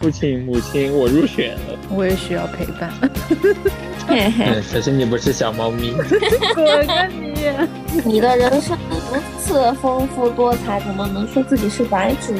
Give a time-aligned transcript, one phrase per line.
[0.00, 1.76] 父亲、母亲，我入选了。
[1.90, 2.88] 我也需要陪伴。
[4.06, 5.90] 嗯， 可是你不是小猫咪。
[6.54, 12.32] 我跟你，你的人生如此丰富多彩，怎么能说自己是白纸？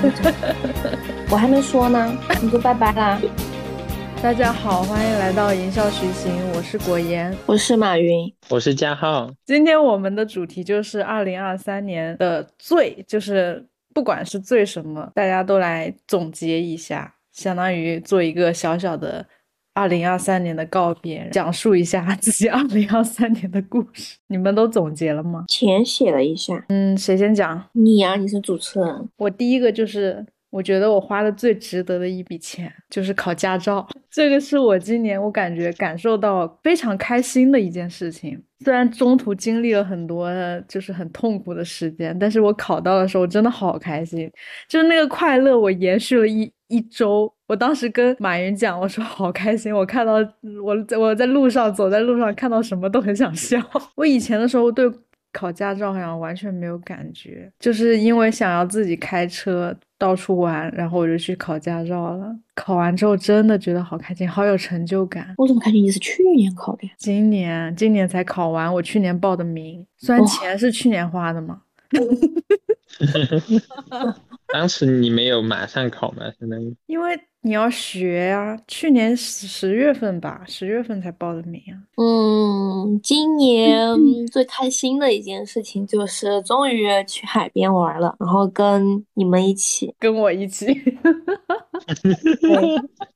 [1.29, 3.21] 我还没说呢，你就拜拜啦。
[4.23, 9.33] 大家好，欢迎来到营销徐行，我是果言，我是马云，我是嘉浩。
[9.45, 17.17] 今天我们的主题就是二零二三年的最，就是不管是最什么，大家都来总结一下。
[17.39, 19.25] 相当于做一个小小的
[19.73, 24.17] 二零二三年的告别，讲述一下自己二零二三年的故事。
[24.27, 25.45] 你们都总结了吗？
[25.47, 26.67] 浅写了一下。
[26.69, 27.65] 嗯，谁先讲？
[27.75, 29.09] 你呀，你是主持人。
[29.17, 33.89] 我第一个就是，我觉得我花的最值得的一笔钱就是考驾照。
[34.11, 38.43] 这个是我今年我感觉感受到非常开心的一件事情。
[38.65, 40.29] 虽然中途经历了很多
[40.67, 44.29] 就是很痛苦的时间，但是我考到的时候真的好开心，
[44.69, 46.53] 就是那个快乐我延续了一。
[46.71, 50.13] 一周，我当时跟马云讲，我说好开心，我看到
[50.63, 53.59] 我在我在路上走在路上看到什么都很想笑。
[53.97, 54.89] 我以前的时候对
[55.33, 62.37] 考驾照好像完全没有感觉，就是因为想要自己开车到处玩，然后我就去考驾照了。
[62.55, 65.35] 考完之后真的觉得好开心，好有成就感。
[65.39, 66.91] 我怎么感觉你是去年考的？
[66.99, 68.73] 今年，今年才考完。
[68.73, 71.63] 我去年报的名，虽然钱是去年花的嘛。
[74.53, 76.23] 当时你没有马上考吗？
[76.41, 78.59] 相当于因为你要学呀。
[78.67, 81.77] 去年十十月份吧，十月份才报的名啊。
[81.97, 83.97] 嗯，今年
[84.33, 90.67] 最开心的一件事情就是终于去海边玩了，然后跟你们一起，跟我一起。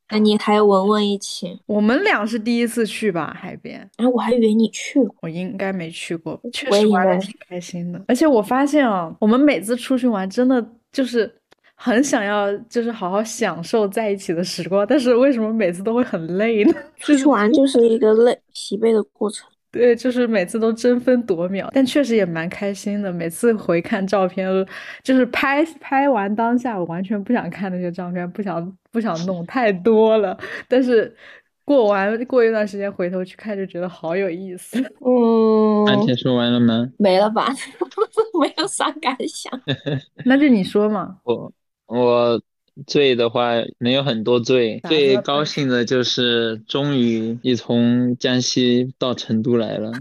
[0.06, 3.88] 跟你还有文文一起，我们俩是第一次去吧海边。
[3.96, 6.38] 哎，我还以为你去过，我应该没去过。
[6.52, 11.32] 确实玩的挺开心的，而且我发现啊，我们每次出去玩真的就是
[11.74, 14.86] 很想要，就是好好享受在一起的时光。
[14.86, 16.74] 但是为什么每次都会很累呢？
[17.00, 19.48] 出去玩就是一个累疲惫的过程。
[19.72, 23.10] 对，就是每次都争分夺秒，但确实也蛮开心的。
[23.10, 24.46] 每次回看照片，
[25.02, 30.38] 就是拍拍完当下，我完全不想看那些照片，不想不想弄太多了。
[30.68, 31.16] 但是
[31.64, 34.78] 过完过一段时间回头去看，就觉得好有意思。
[35.04, 36.90] 嗯，安姐说完了吗？
[36.98, 37.52] 没了吧？
[38.40, 39.52] 没有啥感想。
[40.24, 41.18] 那就你说嘛。
[41.24, 41.52] 我
[41.86, 42.40] 我。
[42.86, 49.92] 醉的话没有很多醉，最高兴的就是终于你从江西到成都来了，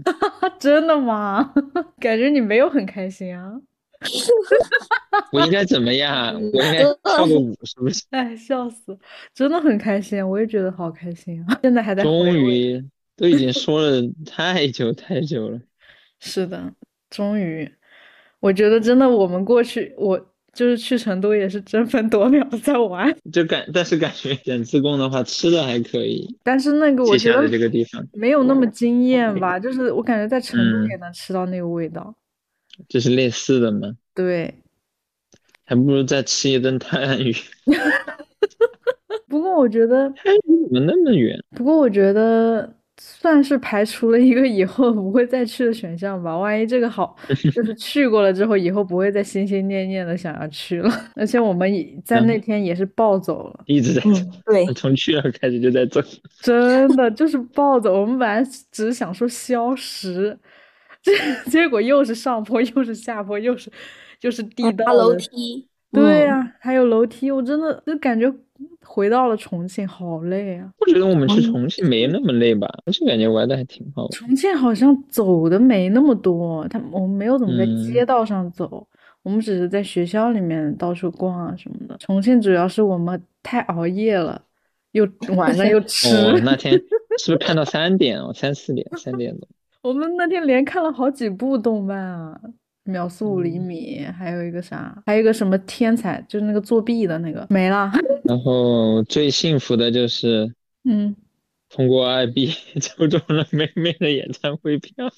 [0.58, 1.52] 真的吗？
[2.00, 3.60] 感觉你没有很开心啊。
[5.32, 6.34] 我应该怎么样？
[6.34, 8.04] 我应该跳个舞是不是？
[8.10, 8.96] 哎，笑死！
[9.34, 11.58] 真的很开心，我也觉得好开心啊。
[11.62, 12.02] 现在还在。
[12.02, 12.82] 终于
[13.16, 15.60] 都已经说了太久太久了。
[16.20, 16.72] 是的，
[17.10, 17.70] 终于，
[18.40, 20.28] 我觉得真的，我们过去我。
[20.54, 32.14] 就是去成都也是争分夺秒的在玩，就感但是感觉选自贡的话吃的还可以，但是那个我觉得这个地方没有那么惊艳吧，就是我感觉在成都也能吃到那个味道，
[32.88, 33.96] 就是类似的吗？
[34.14, 34.54] 对，
[35.64, 37.34] 还不如再吃一顿泰安鱼。
[39.28, 41.42] 不过我觉得太怎么那么远？
[41.56, 42.74] 不过我觉得。
[42.98, 46.36] 算是排除了一个以后不会再去的选项吧。
[46.38, 47.16] 万一这个好，
[47.52, 50.90] 就是去过了之后，以后不会再心心念念的想要去了。
[51.16, 51.68] 而且我们
[52.04, 54.10] 在那天也是暴走了，一直在走。
[54.44, 56.00] 对，从去了开始就在走。
[56.42, 57.98] 真的就是暴走。
[58.02, 60.38] 我们本来只是想说消食，
[61.02, 61.12] 结
[61.50, 63.70] 结果又是上坡，又是下坡，又是
[64.20, 65.68] 又是地道楼梯。
[65.90, 68.32] 对呀，还有楼梯，我真的就感觉。
[68.84, 70.70] 回到了重庆，好累啊！
[70.78, 74.16] 我觉得我们去重庆没那么累吧，重庆感觉玩的还挺好的。
[74.16, 78.86] 重庆好像走的没那么多，他我们没有怎么在街道上走，
[79.24, 81.96] 我们只是在学校里面到处逛啊什么的。
[81.98, 84.40] 重庆主要是我们太熬夜了，
[84.92, 86.08] 又晚上又 吃。
[86.44, 86.72] 那天
[87.18, 88.32] 是不是看到三点哦？
[88.32, 89.48] 三四点，三点多。
[89.82, 92.40] 我们那天连看了好几部动漫啊。
[92.84, 95.00] 秒速五厘米，还有一个啥？
[95.06, 96.20] 还有一个什么天才？
[96.28, 97.88] 就是那个作弊的那个没了。
[98.24, 100.52] 然后最幸福的就是，
[100.82, 101.14] 嗯，
[101.68, 105.12] 通过二 B 抽中了妹妹的演唱会票。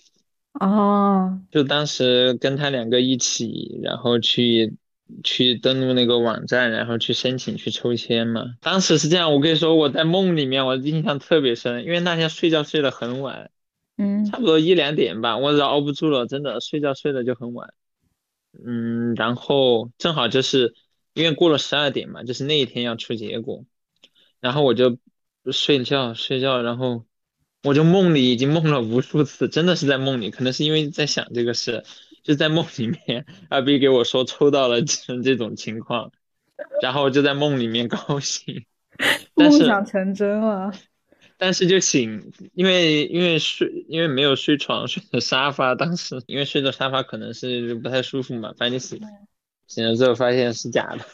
[0.60, 4.74] 哦， 就当时跟他两个一起，然后去
[5.22, 8.42] 去登录那个网站，然后去申请去抽签嘛。
[8.60, 13.50] 当时是这样，我跟你说，我在梦里面，我印象特别深，因为那天睡觉睡得很晚。
[13.96, 17.72] 嗯，差不多一两点吧，我熬不住了，真的睡觉睡的就很晚。
[18.64, 20.74] 嗯，然后正好就是
[21.12, 23.64] 因为过了十二点嘛，就是那一天要出结果，
[24.40, 24.98] 然后我就
[25.50, 27.04] 睡觉睡觉，然后
[27.62, 31.84] 我就梦里已经梦了无数次，真的是在梦里，可能是因为在想这个事，
[32.22, 36.12] 就在梦里面， 二 B 给我说抽到了这这种情况，
[36.82, 38.66] 然后就在梦里面高兴。
[39.34, 40.72] 但是梦想成真了。
[41.36, 45.74] 但是就醒，因为因为睡，因为没有睡床，睡的沙发。
[45.74, 49.00] 当时因为睡的沙发可能是不太舒服嘛，反正醒
[49.66, 51.04] 醒了之后发现是假的，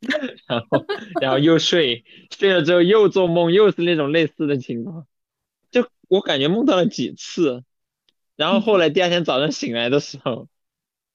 [0.48, 0.86] 然后
[1.20, 2.04] 然后又睡，
[2.36, 5.06] 睡了之后又做梦，又是那种类似的情况，
[5.70, 7.62] 就我感觉梦到了几次，
[8.34, 10.48] 然后后来第二天早上醒来的时候，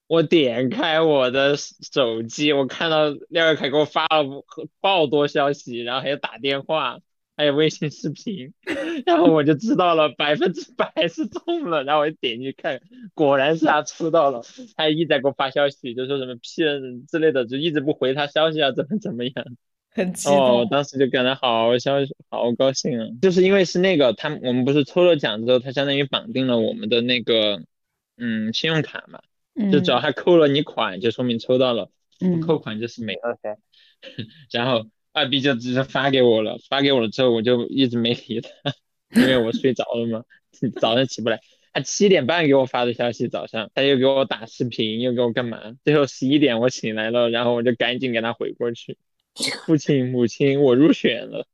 [0.07, 4.45] 我点开我的手机，我看到廖月凯给我发了
[4.79, 6.99] 爆多消息，然后还有打电话。
[7.41, 8.53] 还有微信视频，
[9.03, 12.79] 然后我就知道了百分之百是中了，然后我就点进去看，
[13.15, 14.43] 果然是他出到了，
[14.75, 19.33] 他一直在给我发消息，就说什么骗之类的，就一直不回他消息啊，怎么怎么样，
[19.89, 20.37] 很激动。
[20.37, 21.95] 哦，我当时就感到好消
[22.29, 27.63] 好高兴啊，就是因为是那个他我们不是抽了奖之后，他相当于绑定了我们的那个
[28.17, 29.19] 嗯信用卡嘛，
[29.71, 31.89] 就只要他扣了你款，就说明抽到了，
[32.19, 33.57] 不扣款就是没了噻，
[34.53, 34.85] 然后。
[35.13, 38.49] 二 B 就直接发给我了，发给我了之后我就一直没理他，
[39.19, 40.23] 因为我睡着了嘛，
[40.79, 41.39] 早上起不来。
[41.73, 45.57] 他七点半给我发的消息，早上他又给我打视频，又给我干嘛？
[45.85, 48.97] 最后十一点我醒来了，然后我就赶紧给他回过去。
[49.65, 51.47] 父亲母亲，我入选了。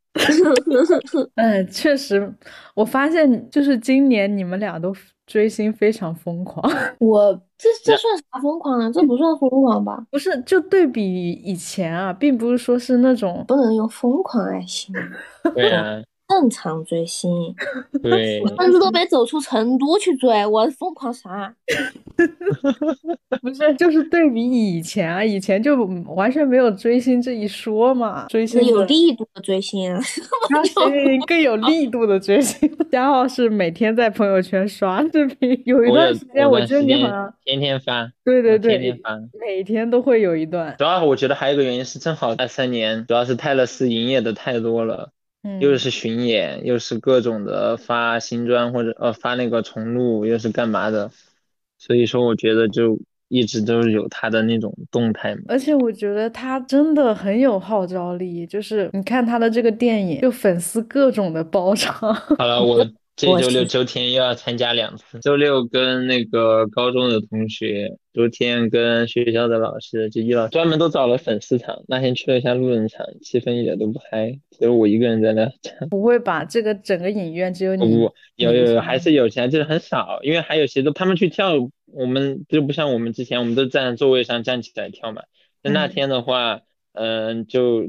[1.36, 2.33] 嗯， 确实，
[2.74, 4.95] 我发现就是今年你们俩都。
[5.27, 6.63] 追星非常疯狂，
[7.00, 8.89] 我这这算啥疯狂啊？
[8.91, 10.03] 这不算疯狂吧？
[10.09, 15.53] 不是，就对比以前啊，并不是说是那种不能用疯狂来形容。
[15.53, 16.01] 对啊。
[16.27, 17.56] 正常追星，
[18.03, 21.56] 对，甚至都没走出成都去追，我疯狂啥？
[23.41, 25.75] 不是，就是对比以前啊，以前就
[26.15, 29.95] 完全没有追星这一说嘛，追星有力度的追星，
[31.25, 32.69] 更有力度的追星。
[32.91, 40.75] 嘉浩是每天在朋友圈刷视频，有一段时间我记得你好像天天翻，对对对，天天翻，每天都会有一段。
[40.77, 45.12] 主要我觉得还有一个原因是，正好那三年，主要是泰勒斯营业的太多了。
[45.59, 51.11] 又是巡演，又是各种的发新专或者呃发那个重录，又是干嘛的，
[51.77, 55.41] 所以说我觉得就一直都是有他的那种动态嘛。
[55.47, 62.13] 而且我觉得他真的很有号召力，就是你看他的这个电影，就粉丝各种的包场。
[62.38, 62.88] 好了，我。
[63.17, 71.83] 这周六周天又要参加两次，周六跟那个高中的同学，周天跟学校的老师，就一老专门都找了粉丝场。
[71.87, 75.73] 那天去了一下路人场，气氛一点都不嗨，只有我一个人在那站。
[75.89, 76.45] 不会吧？
[76.45, 77.85] 这个整个影院只有你？
[77.85, 81.53] 不，有有有，还是有钱，就是很少，因为还有些都他们去跳，
[81.87, 85.23] 我们就不像我们之前，我们都站在座位上站起来跳嘛。
[85.63, 86.61] 那那天的话，
[86.93, 87.87] 嗯，就。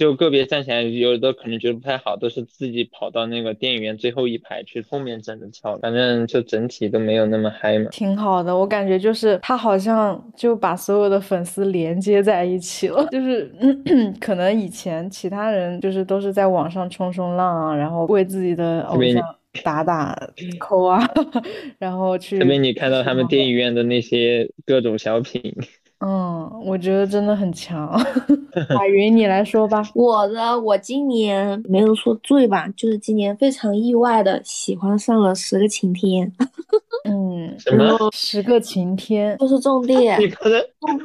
[0.00, 5.76] 就个别站起来，有的可能觉得不太好，都是自己跑到那个电影院最后一排去后面站着跳。
[5.76, 7.90] 反正就整体都没有那么嗨嘛。
[7.90, 13.06] 挺好的，我感觉就是他好像就把所有的粉丝连接在一起了。
[13.12, 13.52] 就是
[14.18, 19.22] 可能以前其他人就是都是在网上冲冲浪啊，然后为自己的偶像
[19.62, 20.18] 打打
[20.58, 21.06] call 啊，
[21.78, 22.38] 然后去。
[22.38, 25.54] 特别你看到他们电影院的那些各种小品。
[26.00, 27.90] 嗯，我觉得真的很强。
[28.74, 29.82] 马云，你来说吧。
[29.94, 36.32] 我的，我今年没有说醉吧，就是今年非常意外的喜欢上了十个晴天。
[37.04, 37.96] 嗯，什么？
[38.12, 39.94] 十个晴天就是种地。
[39.94, 40.58] 你刚才，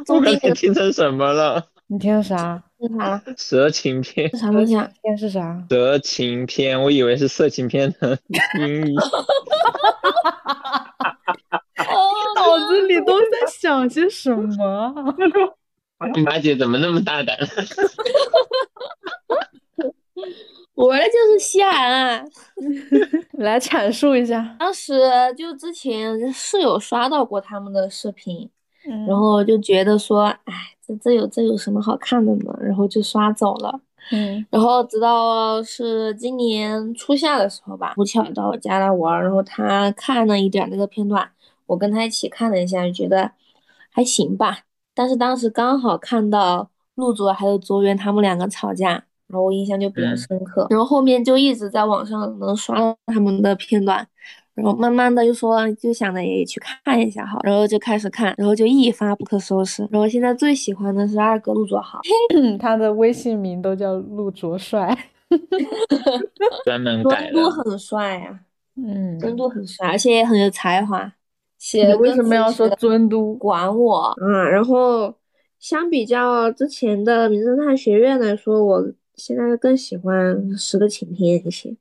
[0.08, 1.62] 我刚才听成什么了？
[1.88, 2.64] 你听啥？
[2.80, 3.22] 听啥？
[3.38, 4.30] 蛇情片。
[4.32, 4.90] 是啥东西啊？
[5.02, 5.62] 片是啥？
[5.70, 8.18] 蛇情片，我以为是色情片的
[8.60, 8.96] 音译。
[12.58, 14.94] 脑子里都在想些什么？
[16.26, 17.38] 马姐怎么那么大胆？
[20.76, 22.26] 我的就是西安啊！
[23.40, 24.56] 来阐述一下。
[24.60, 25.00] 当时
[25.38, 28.50] 就之前是有刷到过他们的视频，
[29.08, 30.54] 然后就觉得说，哎，
[30.86, 32.54] 这这有这有什么好看的呢？
[32.62, 33.80] 然后就刷走了。
[34.12, 34.46] 嗯。
[34.50, 41.32] 然后直到是今年初夏的时候吧，吴巧到我家来玩，然后他看了一点那个片段。
[41.66, 43.32] 我跟他一起看了一下，就觉得
[43.92, 44.60] 还行吧。
[44.94, 48.92] 但是当时刚好看到陆卓还有卓源他们两个吵架，
[49.28, 50.68] 然后我印象就比较深刻。
[50.70, 54.08] 然后后面就一直在网上能刷到他们的片段，
[54.54, 59.86] 然后慢慢的就说就想着也去看一下好，然后就开始看，然后就一发不可收拾。
[59.92, 62.00] 然后现在最喜欢的是二哥陆卓豪，
[62.58, 64.98] 他的微信名都叫陆卓帅，
[66.64, 67.34] 专门改的。
[67.34, 68.40] 真很帅呀，
[68.78, 71.12] 嗯，真度很帅，而且也很有才华。
[71.74, 74.16] 你为什么要说尊都管我？
[74.22, 75.14] 啊，然后
[75.60, 78.84] 相比较之前的名侦探学院来说，我
[79.16, 81.76] 现在更喜欢十个晴天一些，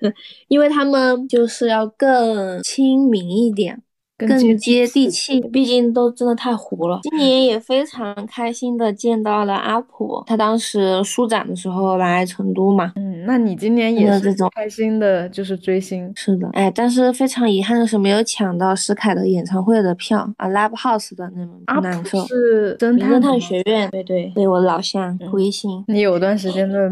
[0.48, 3.82] 因为他们就是要更亲民一点，
[4.18, 6.98] 更更接接地气，毕竟都真的太糊了。
[7.04, 12.92] 今年也非常开心的见到了阿普，他当时书展的时候来成都嘛。
[12.96, 16.12] 嗯，那你今年也是这种开心的，就是追星。
[16.16, 22.26] 是的，哎，但是非常遗憾的是没有抢到石凯的演唱会的票啊，Live House 的那种阿普难受。
[22.26, 25.84] 是侦探学院，对对对，我老乡嗯蒲一星。
[25.86, 26.90] 你有段时间的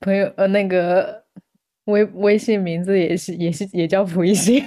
[0.00, 1.22] 朋友呃那个
[1.84, 4.64] 微微信名字也是也是也叫蒲一星。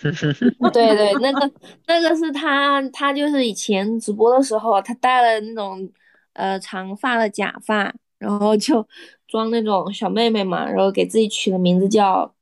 [0.72, 1.52] 对对，那个
[1.86, 5.90] 那个是他，他就是以前直播的时候，他戴了那种
[6.34, 8.86] 呃长发的假发，然后就
[9.26, 12.34] 装那种小妹妹嘛，然后给自己取的名字叫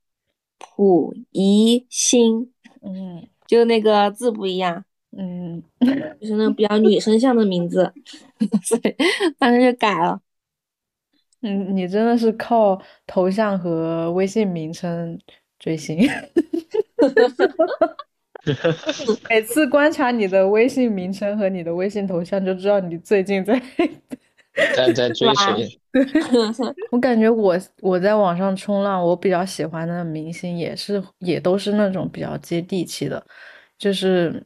[0.59, 2.51] 溥仪星，
[2.83, 4.85] 嗯就那个字不一样，
[5.17, 5.63] 嗯，
[6.21, 7.93] 就是那种比较女生像的名字，
[8.63, 8.95] 所以
[9.39, 10.21] 当时就改了。
[11.43, 15.19] 嗯，你真的是靠头像和微信名称
[15.59, 15.99] 追星。
[19.31, 23.61] 每次观察你的微信名称和你的微信头像，就知道你最近在。
[24.77, 25.81] 在在 追谁？
[26.93, 33.25] 我感觉我我在网上冲浪，我比较喜欢的明星也是也都是那种比较接地气的，
[33.77, 34.41] 就是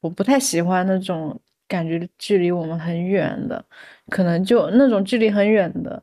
[0.00, 3.64] 我不太喜欢那种感觉距离我们很远的，
[4.10, 6.02] 可能就那种距离很远的，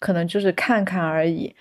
[0.00, 1.54] 可能就是看看而已。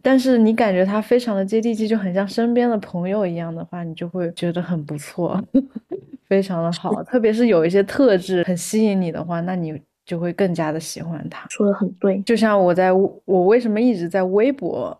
[0.00, 5.42] 但是你感觉他非常的接地气，就很像身边的朋友一样的话，你就会觉得很不错，
[6.26, 7.02] 非常的好。
[7.04, 11.46] 特别是有一些特质很吸引你的话，那你就会更加的喜欢他。
[11.50, 14.98] 说的很对，就像我在我为什么一直在微博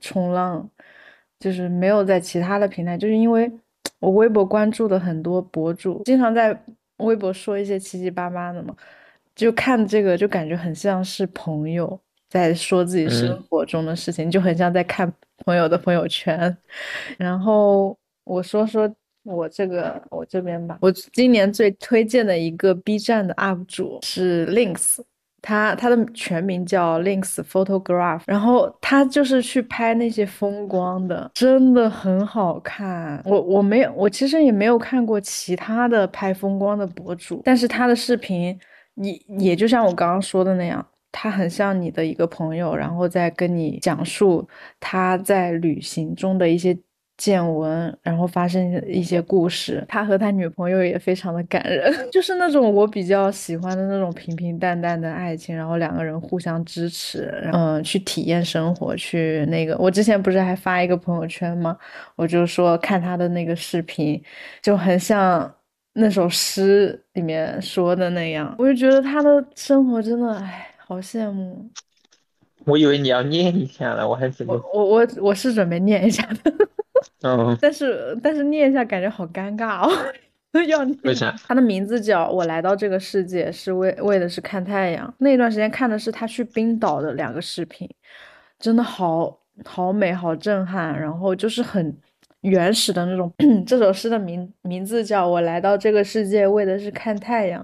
[0.00, 0.68] 冲浪，
[1.38, 3.50] 就是没有在其他的平台，就是因为
[4.00, 6.56] 我微博关注的很多博主，经常在
[6.98, 8.74] 微博说一些七七八八的嘛，
[9.34, 11.98] 就看这个就感觉很像是朋友
[12.34, 15.10] 在说自己生嗯活中的事情，就很像在看
[15.44, 16.54] 朋友的朋友圈。
[17.16, 24.98] 然后我说说我这个我这边吧，我今年最推荐的一个 B 站的 UP 主是 Links。
[25.46, 33.22] 他他的全名叫 Links Photograph，然后他就是去拍那些风光的，真的很好看。
[33.26, 38.58] 我我没有，我其实也没有看过其他的拍风光的博主，但是他的视频
[38.94, 40.82] 也也就像我刚刚说的那样，
[41.16, 44.46] 他很像你的一个朋友，然后再跟你讲述
[44.80, 46.76] 他在旅行中的一些
[47.16, 49.84] 见闻，然后发生一些故事。
[49.88, 59.76] 他和他女朋友也非常的感人， 就是那种我比较喜欢的那种平平淡淡的爱情，然后两个人互相支持，嗯，去体验生活，去那个。
[59.78, 61.78] 我之前不是还发一个朋友圈吗？
[62.16, 64.20] 我就说看他的那个视频，
[64.60, 65.48] 就很像
[65.92, 71.68] 那首诗里面说的那样，我就觉得他的生活真的，哎，好羡慕。
[72.64, 74.62] 我以为你要念一下了，我还准备我。
[74.72, 76.52] 我我我是准备念一下的。
[77.22, 79.92] 嗯，但是但是念一下感觉好尴尬哦，
[80.68, 80.98] 要念。
[81.02, 81.34] 为啥？
[81.46, 85.06] 他的名字叫《我来到这个世界是为为的是看太阳》。
[85.18, 87.88] 那段时间看的是他去冰岛的两个视频，
[88.58, 91.94] 真的好好美好震撼，然后就是很
[92.42, 93.30] 原始的那种。
[93.66, 97.60] 这首诗的名名字叫《我来到这个世界为的是看太阳》，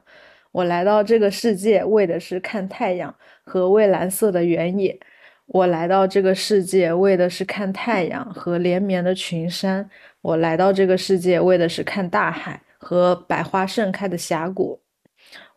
[0.53, 3.15] 我来到这个世界为的是看太阳
[3.45, 4.99] 和蔚蓝色的原野。
[5.47, 9.89] 我来到这个世界为的是看太阳和连绵的群山。
[10.21, 14.81] 我来到这个世界为的是看大海和百花盛开的峡谷。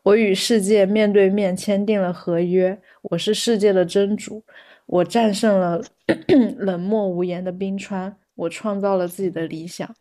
[0.04, 2.80] 我与世界面对面签订了合约。
[3.04, 4.44] 我是世界的真主。
[4.86, 5.82] 我战胜了
[6.58, 8.16] 冷漠无言的冰川。
[8.36, 9.96] 我创造了自己的理想。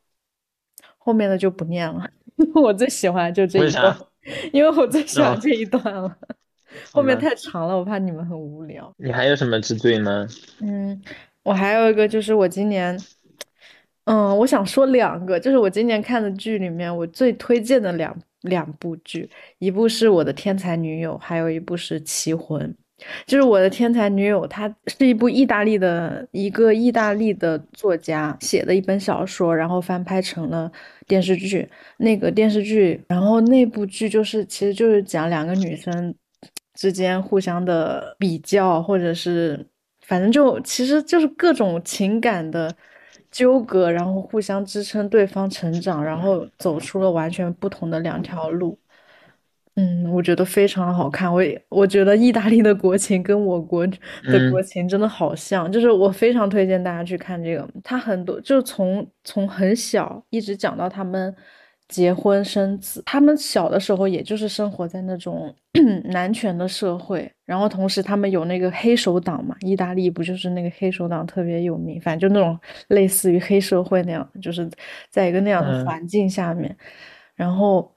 [0.98, 2.08] 后面的就不念了，
[2.54, 3.96] 我最喜欢就这一段，
[4.52, 6.16] 因为我最喜欢这一段了。
[6.90, 8.90] 后面太长了，我怕你们很无聊。
[8.96, 10.26] 你还有什么之最吗？
[10.60, 10.98] 嗯，
[11.42, 12.98] 我还有一个就是我今年，
[14.04, 22.74] 嗯，我想说两个，就是我今年看的剧里面我最推荐的两两部剧，一部是我的天才女友，还有一部是棋魂。
[23.26, 30.70] 就是我的天才女友，她是一部意大利的一个意大利的作家写的一本小说，然后翻拍成了
[31.06, 31.68] 电视剧。
[31.98, 36.14] 那个电视剧，然后那部剧就是其实就是讲两个女生。
[36.74, 39.64] 之间互相的比较，或者是
[40.06, 42.74] 反正就其实就是各种情感的
[43.30, 48.78] 纠葛，然后互相支撑对方成长，然后走出了完全不同的两条路。
[49.76, 51.32] 嗯，我觉得非常好看。
[51.32, 57.68] 我我觉得意大利的国情跟我国的国情真的好像，嗯、就是我非常推荐大家去看这个。
[57.82, 61.34] 他很多就从从很小一直讲到他们。
[61.88, 65.54] 结婚生子，他们小的时候也就是生活在那种
[66.08, 74.66] 男权的社会，然然后同时他们有那个黑手党嘛，意大利不就是那个黑手党特别有名，反正就那种类似于黑社会那样，就是
[75.10, 76.74] 在一个那样的环境下面，
[77.34, 77.91] 然后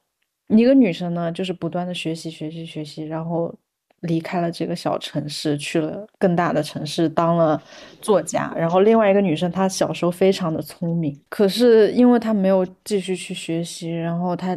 [0.47, 3.53] 一个女生呢，就是不断的学习学习学习，然后。
[4.01, 7.59] 离开了这个小城市，去了更大的城市当了
[8.01, 8.53] 作家。
[8.55, 14.55] 然后另外一个女生，她小时候非常的聪明，可是因为她没有继续去学习，然后她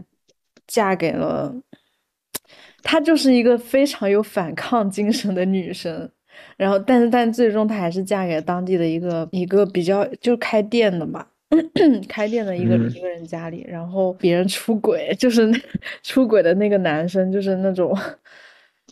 [0.66, 1.54] 嫁给了，
[2.82, 6.10] 她就是一个非常有反抗精神的女生。
[6.58, 11.26] 然后，但是但最终她还是嫁给了当地的一个一个比较就开店的吧，
[12.08, 13.64] 开店的一个一个人家里。
[13.68, 15.50] 然后别人出轨，就是
[16.02, 17.96] 出轨的那个男生，就是那种。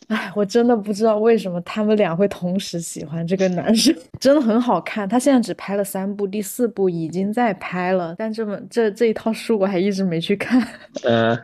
[0.09, 5.09] 哎，我真的不知道为什么他们俩会同时喜欢这个男生， 真的很好看。
[5.09, 10.63] 他现在只拍了三部，第四部已经在拍了，但这么这这一套书我还一直没去看。
[11.03, 11.37] 嗯，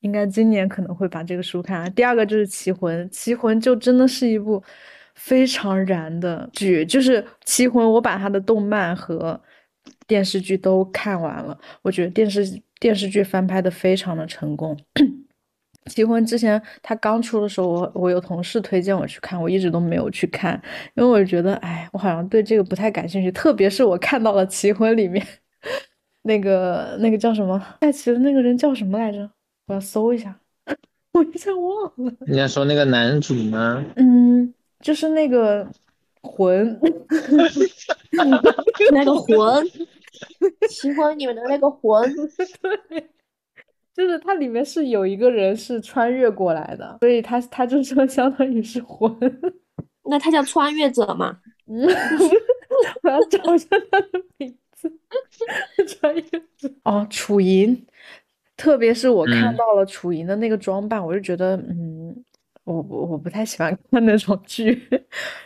[0.00, 1.90] 应该今年可能会把这个书看。
[1.94, 4.62] 第二个就是《棋魂》，《棋魂》就真的是一部
[5.14, 9.40] 非常燃的剧，就是《棋魂》，我把它的动漫和
[10.06, 12.44] 电视剧都看完了，我觉得电视
[12.78, 14.76] 电视剧翻拍的非常的成功。
[15.86, 20.60] 棋魂之前他刚出的时候，我我有同事推荐我去看，我一直都没有去看，
[20.94, 23.30] 因为我觉得，哎，我好像对这个不太感兴趣。
[23.30, 25.22] 特别是我看到了棋魂里面
[26.22, 29.30] 那个那个叫什么爱奇的那个人叫什么来着？
[29.66, 30.34] 我要搜一下，
[31.12, 32.12] 我一下忘了。
[32.26, 33.84] 你要说那个男主吗？
[33.96, 34.54] 嗯，
[34.84, 35.66] 就是那个
[36.22, 36.78] 魂，
[38.92, 39.66] 那个魂，
[40.68, 42.14] 棋魂里面的那个魂。
[42.60, 43.08] 对。
[43.94, 49.16] 就是它里面是有一个人是穿越过来的，所以他他就说相当于是魂。
[50.10, 51.38] 那他叫穿越者吗？
[51.66, 51.86] 嗯，
[53.04, 54.92] 我要找一下他的名字。
[55.86, 57.86] 穿越者哦，楚莹，
[58.56, 62.24] 特别是我看到了楚莹的那个装扮，我就觉得，嗯，
[62.64, 64.88] 我我我不太喜欢 看那种剧。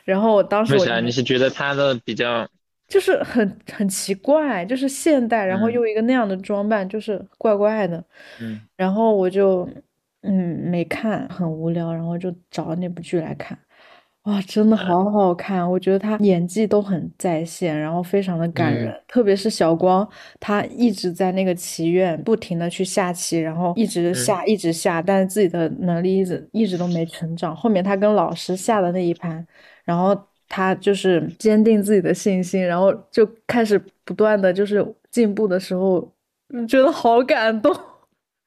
[0.04, 1.00] 然后我当时为啥？
[1.00, 2.48] 你是觉得他的比较？
[2.88, 8.02] 就是很很奇怪，就是现代，然后又一个那样的装扮，就是怪怪的。
[8.40, 9.68] 嗯，然后我就
[10.22, 13.58] 嗯没看，很无聊，然后就找那部剧来看。
[14.28, 15.68] 哇，真的好好看！
[15.68, 18.94] 我觉得他演技都很在线，然后非常的感人。
[19.09, 20.07] 特别是小光，
[20.38, 27.57] 他一直在那个棋院不停的去下棋，然后一直下一直下，但是自己的能力一直一直都没成长。
[27.57, 29.46] 后面他跟老师下的那一盘，
[29.85, 30.16] 然后。
[30.50, 36.00] 他就是坚定自己的信心，然后就开始不断的就是进步的时候，
[36.66, 37.70] 觉得好感动。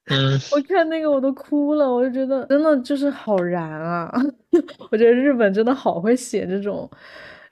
[0.06, 4.12] 嗯，我看那个我都哭了，我就觉得真的就是好燃啊！
[4.90, 6.90] 我觉得日本真的好会写这种。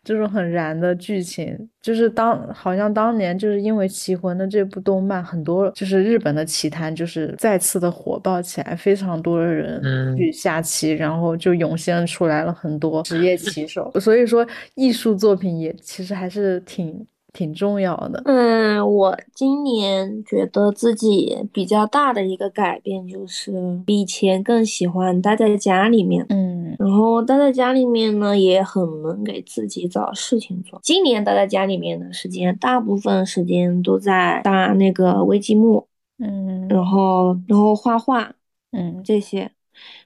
[0.02, 13.92] 这种很燃的剧情，就是当好像当年就是因为《棋魂》的这部动漫，很多就是日本的棋坛就是再次的火爆起来，非常多的人去下棋，然后就涌现出来了很多职业棋手。
[14.00, 17.06] 所以说，艺术作品也其实还是挺。
[17.32, 18.22] 挺重要的。
[18.24, 26.24] 嗯，我今年觉得自己比较大的一个改变就是比以前更喜欢待在家里面。
[26.28, 30.78] 嗯，然后待在家里面呢，也很能给自己找事情做。
[30.82, 35.86] 今年待在家里面的时间，大部分时间都在打那个微积木。
[36.18, 38.34] 嗯，然后然后画画。
[38.72, 39.50] 嗯，这些。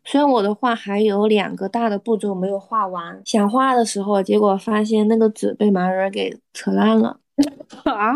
[0.05, 7.19] 虽然我的画还有两个大的步骤没有画完，想画的时候，结果发现那个纸被盲人给扯烂了
[7.85, 8.15] 啊！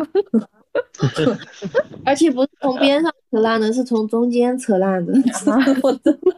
[2.04, 5.12] 而且不是从边上扯烂的，是从中间扯烂的，
[5.82, 6.36] 我真的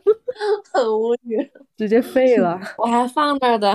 [0.72, 2.58] 很无语，直接废了。
[2.78, 3.74] 我还放那儿的，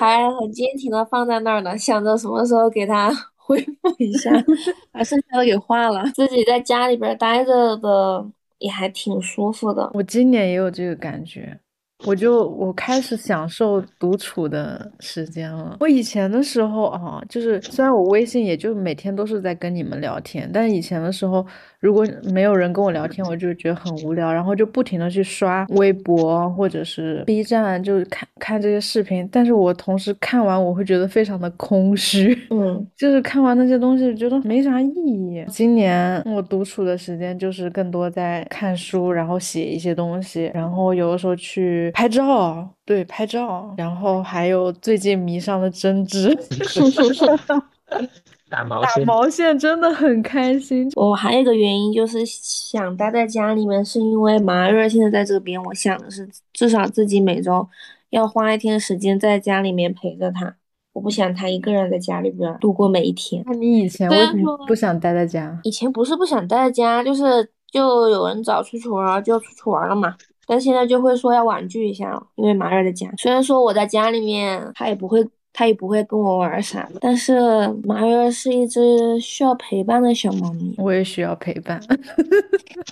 [0.00, 4.32] 还很坚挺的放在那儿呢，想着什么时候给它恢复一下，
[4.90, 6.02] 把剩下的给画了。
[6.14, 8.26] 自己在家里边待着的。
[8.58, 11.58] 也还挺舒服的，我今年也有这个感觉。
[12.04, 15.78] 我就我开始享受独处的时间了。
[15.80, 21.46] 我以前的时候啊，就是虽然我微信也就每天都是在跟你们聊天，但以前的时候，
[21.80, 29.28] 如果没有人跟我聊天，我就觉得很无聊，然后就不停的去刷微博或者是 B 站，就是看看这些视频。
[29.30, 35.44] 但是我同时看完，我会觉得非常的空虚，嗯， 就是看完那些东西，觉得没啥意义。
[35.48, 41.90] 今年我独处的时间就是更多在看书，然后写一些东西，然后有的时候去。
[41.94, 46.36] 拍照，对拍照，然后还有最近迷上了针织，
[48.48, 50.90] 打毛线，打毛线真的很开心。
[50.94, 57.68] 我还有一个原因就是想待在家里面，是因为麻热现在在这边，我想的是至少自己每周
[58.10, 60.54] 要花一天时间在家里面陪着他，
[60.92, 63.42] 我不想他一个人在家里边度过每一天。
[63.46, 65.58] 那你以前为什么不想待在家？
[65.64, 70.14] 以前不是不想待在家，就是就有人找出去玩就出去玩了嘛。
[70.48, 73.12] 但现在就会说要婉拒一下，因为马儿在家。
[73.18, 75.28] 虽然说我在家里面，他也不会，
[75.58, 77.34] 他也不会跟我玩啥的，但是
[77.82, 80.74] 麻月是一只需要陪伴的小猫咪。
[80.76, 81.80] 我也需要陪伴。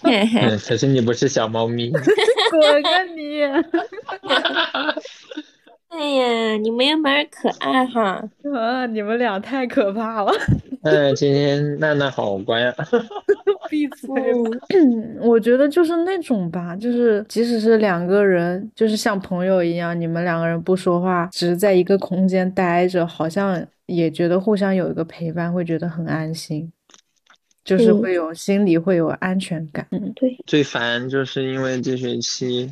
[0.02, 1.90] 嘿嘿，嗯，可是你不是小猫咪。
[2.50, 3.42] 滚个你！
[5.96, 8.22] 哎呀，你们也蛮可爱哈。
[8.54, 10.32] 啊，你们俩太可怕了。
[10.82, 12.74] 嗯， 今天娜娜好乖啊。
[13.70, 14.58] 闭嘴吧！
[15.22, 26.70] 我觉得就是那种吧，就是即使是两个人，就是像朋友一样，你们两个人不说话，只是在一个空间待着，好像也觉得互相有一个陪伴，会觉得很安心，
[27.64, 29.86] 就是嗯会有心里会有安全感。
[29.92, 32.70] 嗯，对，最烦就是因为这学期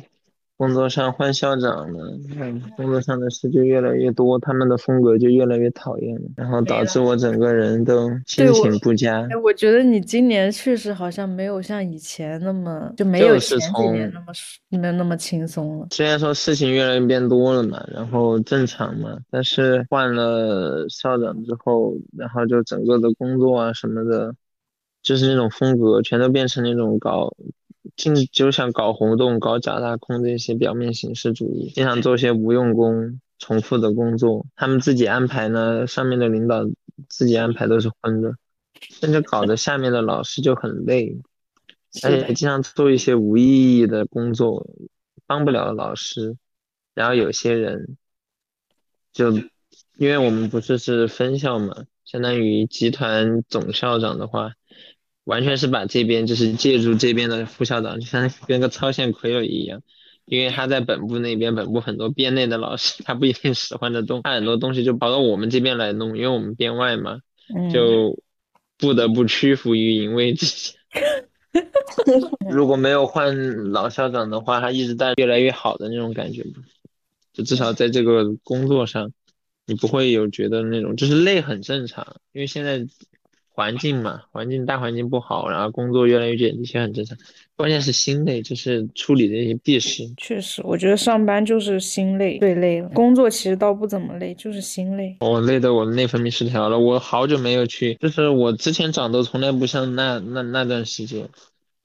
[0.55, 9.35] 工作上换校长了，嗯，工作上的事就越来越多，他们的风格就越来越讨厌了，然后导致我整个人都心情不佳哎，。
[9.43, 15.87] 我觉得你今年确实好像没有像以前那么，就没有就是前几年那么舒没有那么轻松了。
[15.91, 24.33] 虽然说事情越来越变多了嘛，然后正常嘛，但是换了校长之后，然后就整个的工作啊什么的，
[25.01, 27.33] 就是那种风格全都变成那种搞，
[27.95, 36.65] 尽就想搞活动、搞假大空这些表面形式主义，经常做些无用功、重复的工作，他们自己安排呢，上面的领导
[37.07, 38.35] 自己安排都是混的，
[38.79, 41.17] 甚至搞得下面的老师就很累。
[42.01, 44.65] 而且经常做一些无意义的工作，
[45.27, 46.35] 帮不了老师。
[46.95, 47.97] 然后有些人
[49.11, 49.31] 就，
[49.97, 54.53] 因为我们不是是分校嘛，相当于集团总校长的话，
[55.23, 59.81] 完全是把这边就是借助这边的副校长，就像跟个超线傀儡一样。
[60.25, 67.19] 因为他在本部那边，本部很多编内的老师，他不一定使唤得动，他很多东西就跑到我们这边来弄，因为我们编外嘛，
[67.53, 68.17] 嗯，就
[68.77, 70.73] 不得不屈服于淫威之下。
[72.49, 76.63] 如果没有换老校长的话，他一直带越来越好的那种感觉嘛，
[77.33, 79.11] 就至少在这个工作上，
[79.65, 82.87] 你不会有觉得那种就是累很正常，因为现在
[83.55, 87.15] 环境嘛，环境大环境不好，然后工作越来越卷，这些很正常。
[87.55, 90.11] 关键是心累，就是处理这些屁事。
[90.17, 92.89] 确实，我觉得上班就是心累，最累了。
[92.89, 95.15] 工作其实倒不怎么累，就是心累。
[95.19, 101.29] 我累的我内分泌失调了，我好久没有去，就是我之前长痘从来不像那那那段时间，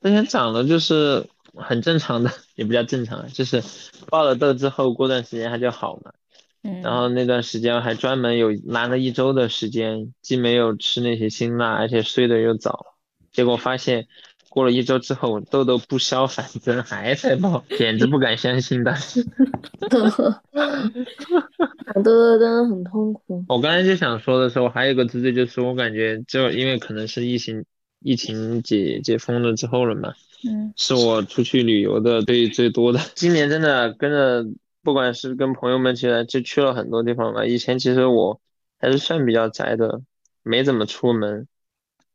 [0.00, 3.62] 之前长了就是很正常的，也不叫正常，啊就是
[4.08, 6.14] 爆了痘之后过段时间它就好了，
[6.62, 12.86] 嗯，然后那段时间还专门有拿了一周的时间，既没有吃那些辛辣，而且睡得又早，
[13.32, 14.06] 结果发现
[14.48, 18.94] 过了一周之后痘痘不消反增还在爆，简直不敢相信的。
[21.94, 23.44] 长痘痘真的很痛苦。
[23.48, 27.64] 我刚才就想说的时候，还有一个字字，就是我感觉就因为可能是疫情
[28.00, 30.12] 疫情解解封了之后了嘛，
[30.46, 33.00] 嗯是我出去旅游的最最多的。
[33.14, 34.44] 今年真的跟着，
[34.88, 37.44] 不管是跟朋友们起来，就去了很多地方吧。
[37.44, 38.40] 以前其实我
[38.78, 40.00] 还是算比较宅的，
[40.42, 41.46] 没怎么出门，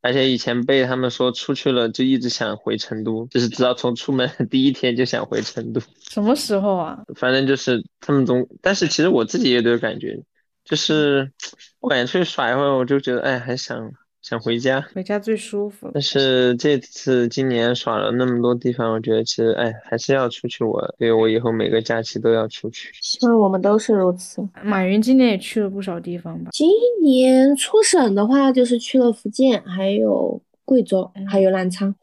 [0.01, 5.79] 而且以前被他们说出去了就一直想回成都，就是直到从出门的 第一天就想回成都。
[6.09, 7.03] 什么时候啊？
[7.13, 10.19] 反正就是他们总，但是其实我自己也都有感觉，
[10.65, 11.31] 就是
[11.79, 13.91] 我感觉出去耍一会儿，我就觉得哎，还想
[14.23, 14.81] 想回家。
[14.95, 15.91] 回家最舒服。
[15.93, 22.89] 但是这次今年耍了那么多地方，我觉得其实哎还是要出去玩，所以我以后每个假期都要出去。
[23.01, 24.41] 希望我们都是如此。
[24.63, 26.49] 马云今年也去了不少地方吧？
[26.53, 26.67] 今
[27.03, 31.93] 年出省的话，就是去了福建，还有贵州，还有南昌。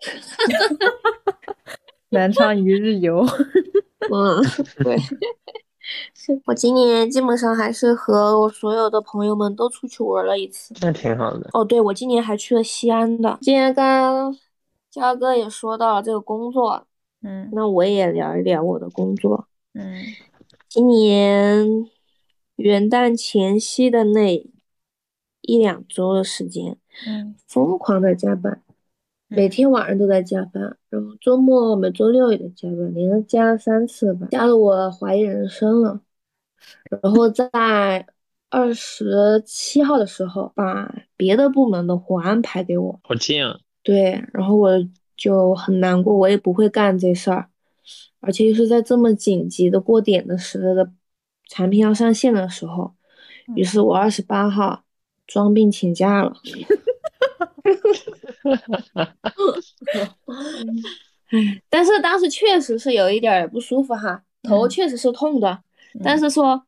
[2.11, 3.24] 南昌一日游。
[4.12, 4.42] 嗯，
[4.83, 4.96] 对，
[6.14, 10.74] 是我今年基本上还是和我所有的朋友们都出去玩了一次。
[10.81, 11.48] 那挺好的。
[11.53, 13.38] 哦，对，我今年还去了西安的。
[13.40, 14.38] 今天刚刚
[14.90, 16.87] 焦哥也说到了这个工作，
[17.22, 19.46] 嗯那我也聊一聊我的工作。
[19.74, 20.03] 嗯
[20.68, 21.88] 今年
[22.57, 24.37] 元旦前夕的那
[25.40, 26.76] 一两周的时间，
[27.07, 28.62] 嗯疯狂的加班，
[29.30, 36.00] 每天晚上都在加班，然后周末每周六也在加班，连着加了三次吧，加的我怀疑人生了。
[36.90, 38.06] 然后在
[38.50, 43.58] 二十七号的时候，把别的部门的活安排给我，好贱啊！
[43.82, 44.72] 对，然后我
[45.16, 47.48] 就很难过，我也不会干这事儿，
[48.18, 50.90] 而且是在这么紧急的过点的时候的
[51.48, 52.92] 产品要上线的时候，
[53.54, 54.82] 于是我二十八号
[55.26, 56.34] 装病请假了。
[56.44, 56.99] 唉，
[61.68, 64.68] 但是当时确实是有一点儿不舒服哈，头嗯。
[64.68, 65.62] 确实是痛的，
[66.02, 66.64] 但是说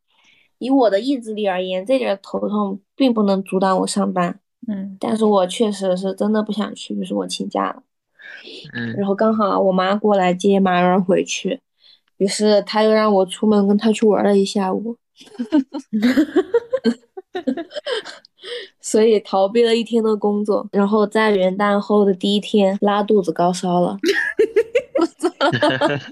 [0.59, 4.38] 以我的意志力而言，这点头痛并不能阻挡我上班。
[4.68, 4.96] 嗯。
[5.00, 7.83] 但是我确实是真的不想去，于是我请假了。
[8.72, 8.92] 嗯。
[8.94, 11.61] 然后刚好我妈过来接马儿回去，
[12.18, 14.96] 于是她又让我出门跟她去玩了一下午，
[18.81, 23.97] 所以逃避了一天的工作，然后在元旦后的第一天拉肚子高烧了，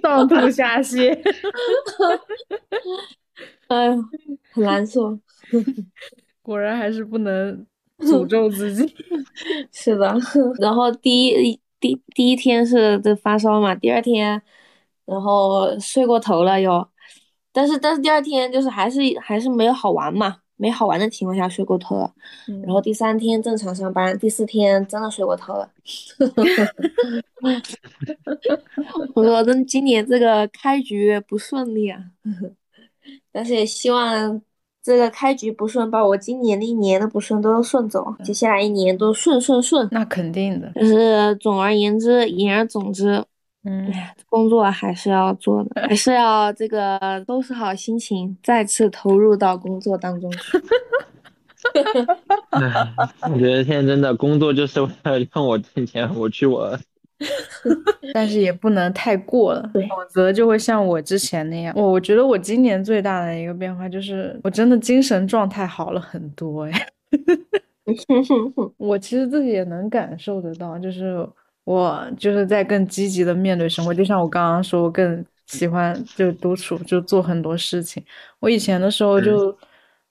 [0.03, 1.17] 上吐 下泻，
[3.69, 4.05] 哎呦，
[4.53, 5.19] 很难受。
[6.43, 7.67] 果然还是不能
[7.99, 8.95] 诅咒自己。
[9.73, 10.17] 是的，
[10.59, 14.41] 然后第一第第一天是这发烧嘛，第二天，
[15.05, 16.89] 然后睡过头了又，
[17.53, 22.13] 但是但是第二天就是还是还是没有好玩嘛，没好玩的情况下睡过头了，
[22.63, 25.69] 然后第三天正常上班，第四天真的睡过头了。
[29.15, 31.99] 我说真今年这个开局不顺利啊，
[33.33, 34.43] 但是也希望。
[34.83, 39.87] 这个开局不顺，把我今年的一年的不顺都顺走，接下来一年都顺顺顺。
[39.93, 43.23] 那肯定的，就是总而言之，言而总之，
[43.65, 43.93] 嗯，
[44.29, 50.59] 工作还是要做的，还是要这个收拾好心情，再次投入到工作当中去。
[53.31, 56.79] 我觉得现在真的工作就是为了让我挣钱，我去我。
[58.15, 61.75] 但是也不能太过了，否则就会像我之前那样。
[61.77, 66.87] 我我觉得我今年最大的一个变化就是，我真的精神状态好了很多哎。
[68.79, 71.29] 我其实自己也能感受得到，就是
[71.65, 73.93] 我就是在更积极的面对生活。
[73.95, 78.05] 就像我刚刚说，我更喜欢就独处，就做很多事情。
[78.39, 79.57] 我以前的时候就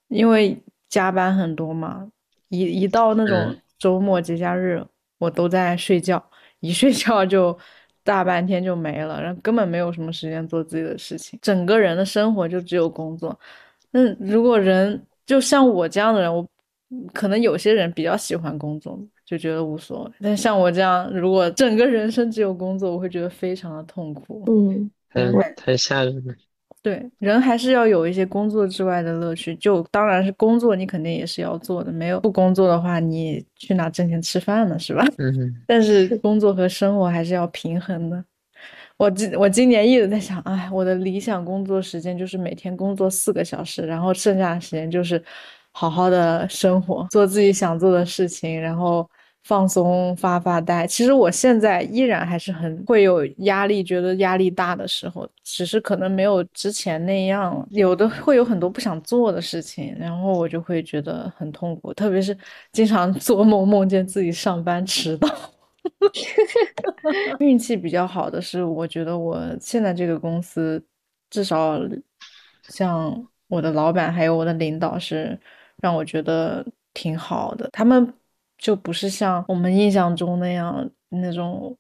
[0.08, 0.58] 因为
[0.88, 2.10] 加班很多嘛，
[2.50, 4.84] 一一到那种周末节假日，
[5.18, 6.24] 我都在睡觉。
[6.60, 7.58] 一睡觉就
[8.04, 13.38] 大半天就没了，然后根本没有什么时间做自己的事情，整个人的生活就只有工作。
[13.92, 16.46] 那如果人就像我这样的人，我
[17.14, 20.12] 可能有些人比较喜欢工作，就觉得无所谓。
[20.20, 24.44] 但像我这样，如果整个人生只有工作，我会觉得非常的痛苦。
[24.48, 26.34] 嗯，太太吓人了。
[26.82, 29.56] 对，人还是要有一些工作之外的乐趣。
[29.58, 31.92] 就当然是工作，你肯定也是要做的。
[31.92, 34.80] 没有不工作的话，你去哪挣钱吃饭呢？
[34.80, 35.06] 是吧？
[35.20, 35.56] 嗯。
[35.68, 38.24] 但是工作和生活还是要平衡的。
[38.98, 45.22] 我今我今年一直在想，哎，我的理想工作时间就是每天工作四个小时，然后剩下的时间就是
[45.72, 49.08] 好好的生活，做自己想做的事情，然后。
[49.44, 62.38] 放松发发呆，其实我现在依然还是很会有压力，觉得压力大的时候，只是可能没有之前那样，有的会有很多不想做的事情，然后我就会觉得很痛苦，特别是
[62.72, 65.28] 经常 做梦梦见自己上班迟到。
[67.40, 70.84] 运气比较好的是，我觉得我现在这个公司，
[71.30, 71.80] 至少
[72.68, 75.40] 像我的老板还有我的领导是
[75.82, 78.14] 让我觉得挺好的，他们。
[78.60, 81.76] 就不是像我们印象中那样那种，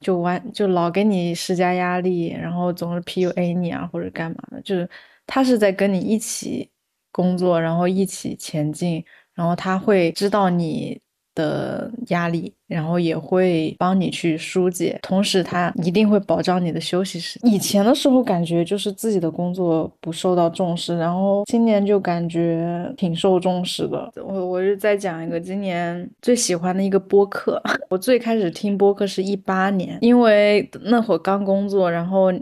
[0.00, 4.88] 就完就老给你施加压力，然后总是 PUA 你啊或者干嘛的，就是
[5.26, 6.70] 他是在跟你一起
[7.12, 10.98] 工作，然后一起前进，然后他会知道你。
[11.40, 24.12] 的压力，然后也会帮你去疏解，同时他一定会保障你的休息时以前的时候感觉就是自己的工作不受到重视，然后今年就感觉挺受重视的。
[24.22, 27.62] 我我就再讲一个今年最喜欢的一个播客。
[27.88, 32.32] 我最开始听播客是一八年，因为那会儿刚工作，然后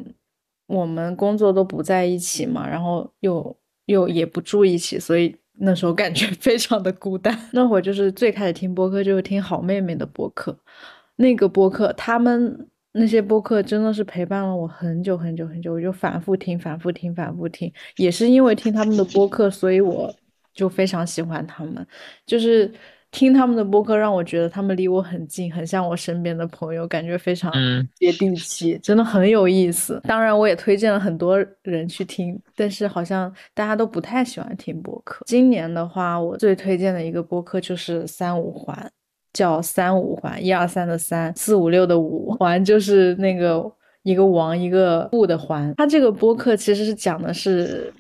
[0.66, 3.56] 我们工作都不在一起嘛，然后又
[3.86, 5.36] 又也不住一起，所以。
[5.60, 7.36] 那时候感觉 非常的孤单。
[7.52, 10.56] 那会儿就是最开始听播客，就是听好妹妹的播客。
[11.16, 17.72] 那个播客，他们那些播客真的是陪伴了我很久很久很久，我就反复听，反复听，反复听。
[17.96, 20.14] 也是因为听他们的播客，所以我
[20.54, 21.86] 就非常喜欢他们。
[22.26, 22.72] 就是。
[23.10, 27.50] 听他们的播客，让我觉得他们离我很近，很像我身边的朋友，感觉非常
[27.94, 30.00] 接地气，真的很有意思。
[30.04, 35.24] 当然，我也推荐了很多人去听，但是好像大家都不太喜欢听播客。
[35.26, 38.90] 今年的话，我最推荐的一个播客就是三五环，
[39.32, 43.64] 叫三五环，一二三的三，四五六的五环，就是那个
[44.02, 45.72] 一个王一个布的环。
[45.78, 47.92] 他这个播客其实是讲的是。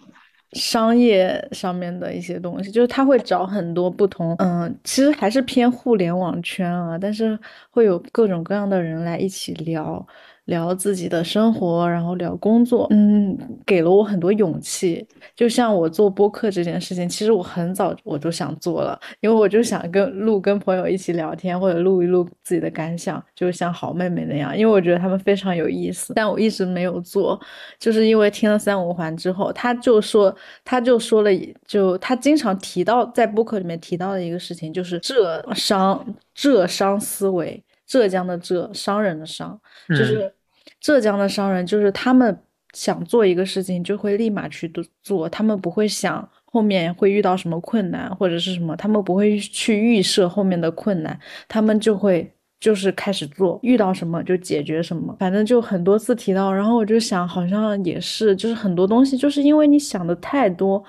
[0.52, 7.38] 商业上面的一些东西，就是他会找很多不同，嗯，其实还是偏互联网圈啊，但是
[7.70, 10.06] 会有各种各样的人来一起聊。
[10.48, 15.06] 聊自己的生活，然后聊工作，嗯，给了我很多勇气。
[15.36, 26.14] 就像我做播客这件事情，其实我很早我就想做了，因为我就想跟录跟朋友一起聊天，或者录一录自己的感想，就像好妹妹那样，因为我觉得他们非常有意思。
[26.14, 27.38] 但我一直没有做，
[27.78, 30.34] 就是因为听了三五环之后，他就说，
[30.64, 31.30] 他就说了，
[31.66, 36.02] 就他经常提到在播客里面提到的一个事情，就是浙商
[36.34, 40.32] 浙商思维，浙江的浙商人的商，就是。
[40.80, 42.36] 浙江的商人就是他们
[42.72, 44.70] 想做一个事情就会立马去
[45.02, 60.82] 做，他们不会想后面会遇到什么困难或者是什么，他们不会去预设后面的困难，他们就会就是开始做，遇到什么就解决什么，反正就很多次提到，然后我就想，好像也是，就是很多东西就是因为你想的太多，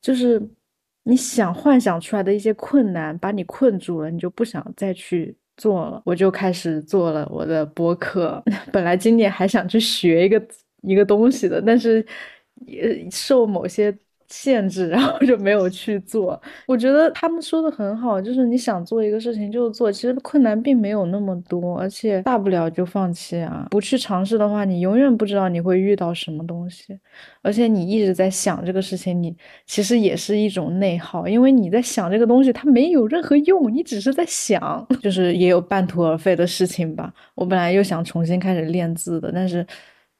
[0.00, 0.40] 就是
[1.04, 5.36] 你想幻想出来的一些困难把你困住了，你就不想再去。
[5.60, 8.42] 做了，我就开始做了我的播客。
[8.72, 10.42] 本来今年还想去学一个
[10.82, 12.04] 一个东西的，但是
[12.66, 13.96] 也受某些。
[14.30, 16.40] 限制，然后就没有去做。
[16.66, 23.66] 我觉得他们说的很好，就是你想做一个事情就做，其实困难并没有那么多，而且大不了就放弃啊。
[23.70, 26.98] 不去尝试的话，你永远不知道你会遇到什么东西。
[27.42, 37.12] 而且你一直在想这个事情，你其实也是一种内耗，因为你在想这个东西，它没有任何用，你只是在想，就是也有半途而废的事情吧。
[37.34, 39.66] 我本来又想重新开始练字的，但是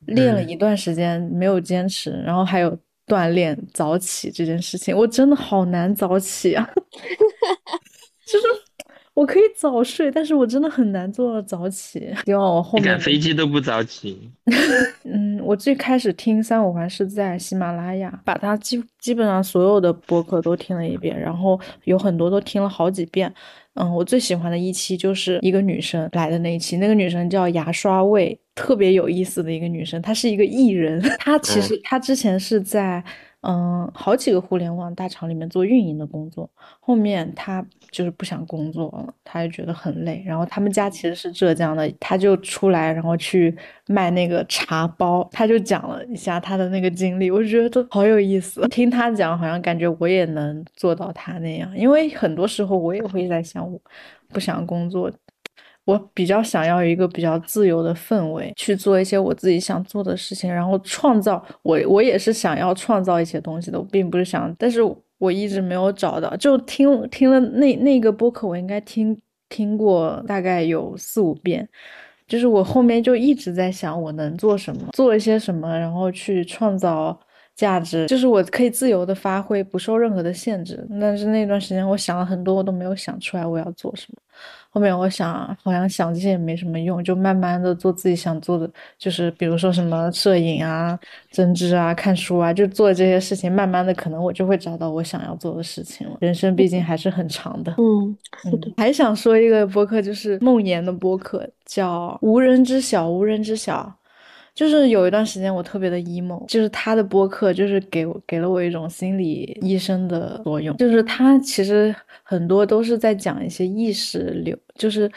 [0.06, 2.76] 练了一段时间没有坚持，然后还有。
[3.10, 6.70] 锻炼早起这件事情，我真的好难早起啊！
[8.24, 8.46] 就是
[9.12, 12.14] 我可以早睡，但是我真的很难做到早起。
[12.24, 14.30] 希望我后面赶飞机都不早起。
[15.04, 23.34] 嗯，我最开始听三五环是在喜马拉雅，把它基基本上所有的播客都听了一遍，然后有很多都听了好几遍。
[23.74, 33.02] 嗯，我最喜欢的一期就是一个女生来的那一期，那个女生叫牙刷味，特别有意思的一个女生，她是一个艺人， 她其实她之前是在。
[33.42, 36.46] 嗯，好几个互联网大厂里面做运营的工作，
[36.78, 40.22] 后面她就是不想工作了，她就觉得很累。
[40.26, 45.26] 然后他们家其实是浙江的，她就出来，然后去卖那个茶包。
[45.32, 48.60] 她就讲了一下她的那个经历，我觉得好有意思。
[48.68, 53.80] 听她讲，好像感觉我也能做到她那样，因为很多时候我也会在想，我
[54.28, 55.10] 不想工作。
[55.84, 61.44] 我比较想要一个比较自由的氛围，去做一些我自己想做的事情，然后创造。
[61.62, 64.80] 我我也是想要创造一些东西的，我并不是想，但是
[65.18, 66.36] 我一直没有找到。
[66.36, 71.68] 就听听了那那个播客，我应该听听过大概有四五遍。
[72.28, 77.18] 就是我后面就一直在想，我能做什么，做一些什么，然后去创造
[77.56, 80.86] 价值，就是我可以自由的发挥，不受任何的限制。
[81.00, 84.22] 但是那段时间，我想了很多，我都没有想出来我要做什么。
[84.72, 90.98] 后面我想，好像想这些也没什么用，就慢慢的做自己想做的，就是比如说什么摄影啊、
[91.30, 93.50] 针织啊、看书啊，就做这些事情。
[93.50, 96.16] 慢慢的，可能我就会找到我想要做的事情了。
[96.20, 97.74] 人生毕竟还是很长的。
[97.78, 98.72] 嗯，是的。
[98.76, 103.92] 还想说一个播客，就是梦妍的播客，叫《无人知晓》，无人知晓。
[104.60, 115.10] 就是有一段时间我特别的 emo，就是他的播客就是给我给了我一种心理医生的作用，就是他其实很多都是在讲一些意识流，就是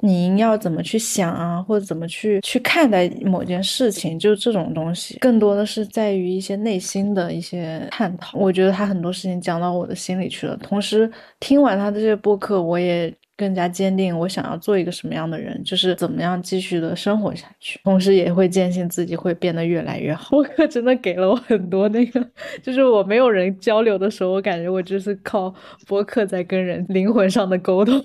[0.00, 8.36] 你要怎么去想啊，或者怎么去去看待某件事情，就这种东西，更多的是在于一些内心的一些探讨。
[8.36, 13.14] 我觉得他很多事情讲到我的心里去了，同时听完他的这些播客，我也。
[13.40, 20.28] 更加坚定，我想要做一个什么样的人，就是怎么样继续的生活下去，同时也会坚信自己会变得越来越好。
[20.28, 22.22] 播客真的给了我很多那个，
[22.62, 25.54] 就是我没有人交流的时候，我感觉我就是靠
[25.86, 28.04] 播客在跟人灵魂上的沟通。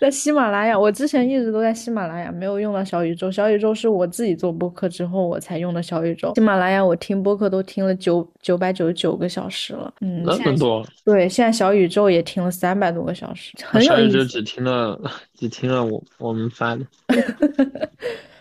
[0.00, 3.30] 在喜马拉雅，我之前一直都在喜马拉雅，没有用到小宇宙。
[3.32, 6.32] 小宇宙是我自己做播客之后我才用的小宇宙。
[6.34, 10.84] 喜马拉雅我听播客都听了九九百九十九个小时了，嗯，那么多。
[11.04, 13.94] 对，现在小宇宙也听了三百多个小时，很有意思。
[13.94, 15.00] 小宇宙只听了
[15.34, 16.84] 只听了我我们发的。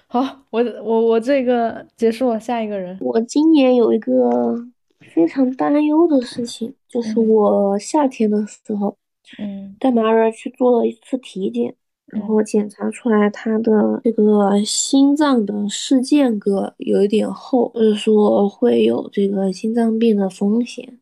[0.07, 2.97] 好，我我我这个结束了，下一个人。
[2.99, 4.11] 我今年有一个
[5.13, 8.97] 非常担忧的事情，就是我夏天的时候。
[9.39, 11.75] 嗯，带马儿去做了一次体检，
[12.07, 20.99] 然后检查出来他的这个心脏的室间隔有一点厚，就是说会有这个心脏病的风险。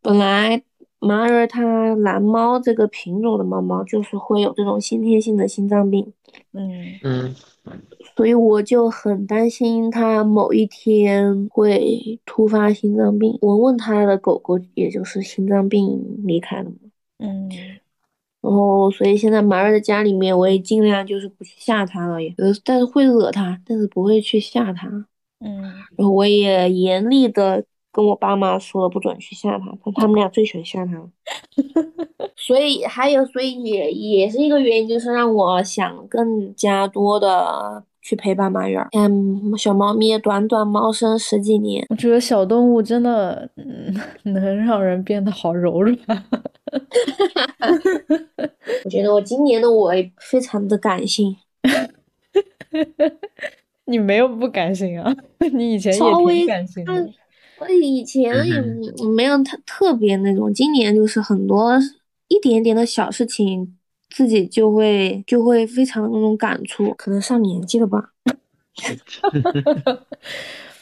[0.00, 0.62] 本来
[0.98, 6.12] 马儿它蓝猫这个品种的猫猫就是会有这种先天性的心脏病，
[6.52, 7.34] 嗯嗯，
[8.16, 13.36] 所以我就很担心它某一天会突发心脏病。
[13.42, 16.70] 我问他的狗狗，也就是心脏病离开了
[17.18, 17.48] 嗯，
[18.40, 24.88] 然后所以现在马瑞的家里面，我也尽量就是不去吓它了，也呃，但是会惹它，但是不会去吓它。
[25.40, 25.62] 嗯，
[25.96, 31.02] 然后我也严厉的跟我爸妈说了，不准去吓它，他们俩最喜欢吓它。
[32.36, 37.84] 所以还有，所以也也是一个原因，就是让我想更加多的。
[38.02, 43.92] 去陪伴马儿，嗯，小猫咪短短猫生十几年，我觉得小动物真的，嗯，
[44.32, 45.96] 能让人变得好柔软。
[48.84, 51.36] 我觉得我今年的我非常的感性。
[53.86, 55.14] 你没有不感性啊？
[55.52, 57.12] 你以前也稍微挺甘心的。
[57.58, 61.78] 我以前也嗯没有特特别那种，今年就是很多
[62.28, 63.76] 一点点的小事情，
[64.10, 68.10] 自己就会就会非常的那种感触，可能上年纪了吧。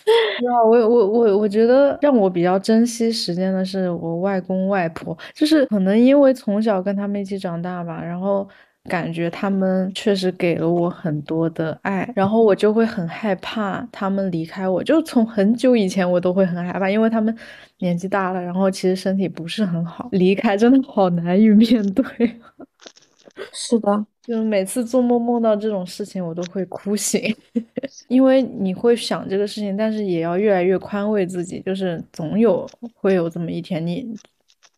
[0.39, 8.47] 是啊，我我我我觉得让我比较珍惜时间的是我外公外婆，就是可能因为从小跟他们一起长大吧，然后
[8.85, 17.35] 感觉他们确实给了我很多的爱，然后我就会很害怕他们离开我，就从很久以前我都会很害怕，因为他们
[17.79, 22.05] 年纪大了，然后其实身体不是很好，离开真的好难以面对。
[23.53, 27.22] 是的，就是每次做梦梦到这种事情，我都会哭醒，
[28.09, 34.14] 因为你会想这个事情，但是也要越来越宽慰自己，就是总有会有这么一天，你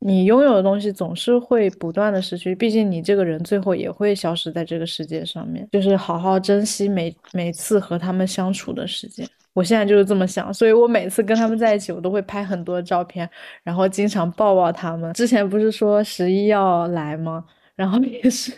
[0.01, 9.27] 你拥有的东西总是会不断的失去，毕竟你这个人最后也会消失在这个世界上面，就是好好珍惜每每次和他们相处的时间。
[9.55, 13.29] 我现在就是这么想，所以我每次跟他们在一起，我都会拍很多照片，
[13.63, 15.11] 然后经常抱抱他们。
[15.15, 17.43] 之前不是说十一要来吗？
[17.77, 18.51] 然后也是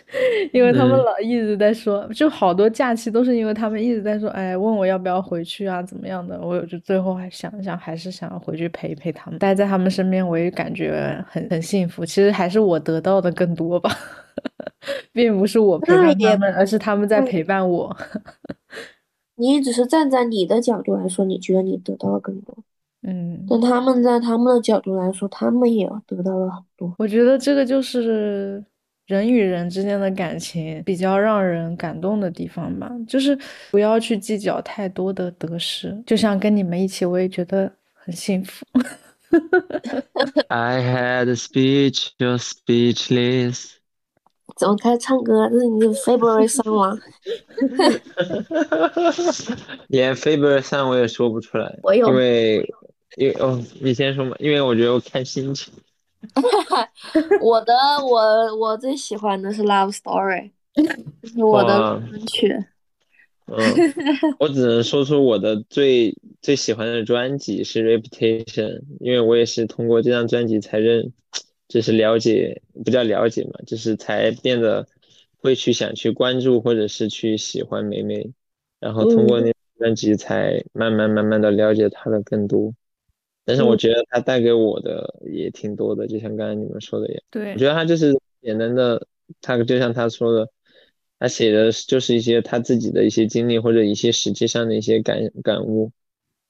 [0.53, 6.39] 因为他们嗯老一直在说，就好多假期都是因为他们一直在说，哎，问我要不要回去啊，怎么样的？
[6.41, 12.05] 我就最后还想一想，还是想要回去陪陪他们，待在他们身边，我也感觉很很幸福。
[12.05, 13.91] 其实还是我得到的更多吧，
[15.11, 17.95] 并不是我陪伴他们，而是他们在嗯陪伴我。
[19.35, 22.57] 你只是站在你的角度来说，你觉得你得到了更多，
[23.07, 26.93] 嗯，但他们在他们的角度来说，他们也得到了很多。
[26.97, 28.63] 我觉得这个就是
[29.09, 33.35] 人与人之间的感情比较让人感动的地方吧，就是
[33.71, 35.99] 不要去计较太多的得失。
[36.05, 38.63] 就像跟你们一起，我也觉得很幸福。
[40.49, 43.71] I had a speech, you're speechless。
[44.57, 45.49] 怎么开始唱歌了？
[45.49, 46.95] 这是你的 favorite song 吗？
[49.89, 52.73] 连 favorite 上我也说不出来，我有因为
[53.17, 55.73] 因为哦，你先说嘛，因为我觉得我看心情。
[57.41, 57.73] 我的
[58.05, 60.51] 我我最喜欢的是 Love Story，
[61.37, 62.65] 我的哇歌曲。
[63.51, 63.57] 嗯，
[64.37, 71.11] 我只能说出我的最最喜欢的专辑是 Reputation，因为我也是通过这张专辑才认，
[71.67, 74.87] 就是了解，不叫了解嘛，就是才变得
[75.41, 78.31] 会去想去关注或者是去喜欢梅梅，
[78.79, 82.75] 然后通过那张专辑才慢慢慢慢的了解她的更多。
[83.49, 87.23] 但是我嗯觉得它带给我的也挺多的，就像刚才你们说的一样。
[87.31, 89.07] 对我觉得他就是简单的，
[89.41, 90.51] 他就像他说的，
[91.17, 95.91] 他写的就是一些他自己的一些经历或者一些实际上的一些感感悟。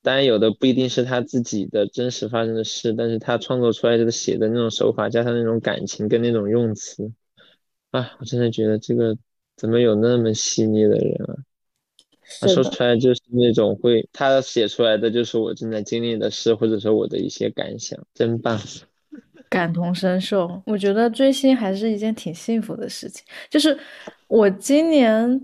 [0.02, 7.14] 当然，有的不一定是他自己的真实发生的事，但是他创作出来的写的那种手法，加上那种感情跟那种用词，
[7.92, 9.18] 啊，我真的觉得这个
[9.56, 11.36] 怎么有那么细腻的人啊？
[12.42, 18.60] 他说，出来就是那种会，他写出来的就是我正在经历的事，或者说我的一些感想，真棒。
[19.50, 23.26] 感同身受，我觉得追星还是一件挺幸福的事情。
[23.50, 23.76] 就是
[24.28, 25.42] 我今年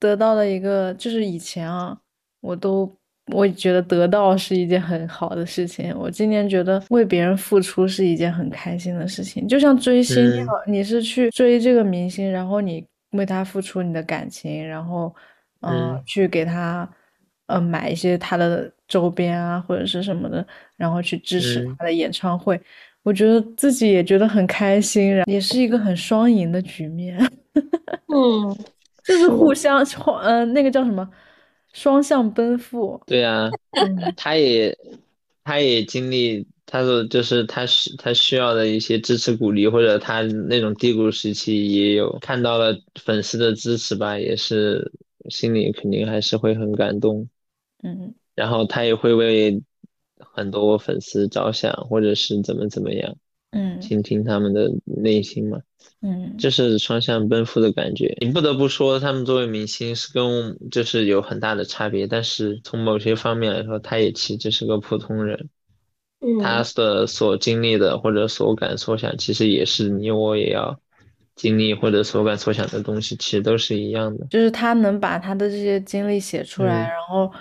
[0.00, 1.96] 得到了一个，就是以前啊，
[2.40, 2.92] 我都
[3.32, 5.96] 我觉得得到是一件很好的事情。
[5.96, 9.46] 我今年觉得为别人付出是一件很开心的事情。
[9.46, 15.14] 就像追星，你嗯好，你是去追这个明星，然后你为他付出你的感情，然后
[15.60, 16.88] 嗯、嗯去给他
[17.46, 20.46] 呃买一些他的周边啊或者是什么的，
[20.76, 22.60] 然后去支持嗯他的演唱会。
[23.02, 27.16] 我觉得自己也觉得很开心，然也是一个很双赢的局面，
[28.12, 28.54] 嗯，
[29.02, 29.82] 就是互相，
[30.20, 31.08] 呃，那个叫什么，
[31.72, 33.00] 双向奔赴。
[33.06, 34.76] 对啊，嗯他也
[35.42, 44.92] 他也经历，他说就是他需他需要的一些支持鼓励，或者他那种低谷时期也有看到了粉丝的支持吧，也是
[45.28, 47.28] 心里肯定还是会很感动。
[47.82, 49.62] 嗯然后他也会为
[50.18, 53.16] 很多粉丝着想，或者是怎么怎么样，
[53.50, 55.60] 嗯倾听他们的内心嘛，
[56.00, 58.16] 嗯，这是双向奔赴的感觉。
[58.20, 65.48] 你不得不说，他们作为明星是跟就是有很大的差别，但是从某些方面来说，他也其实是个普通人。
[66.20, 70.78] 嗯他嗯，的所经历的或者所感所想，其实也是你我也要
[71.40, 74.26] 经历或者所感所想的东西，其实都是一样的。
[74.28, 76.90] 就是他能把他的这些经历写出来，嗯。
[76.90, 77.32] 然后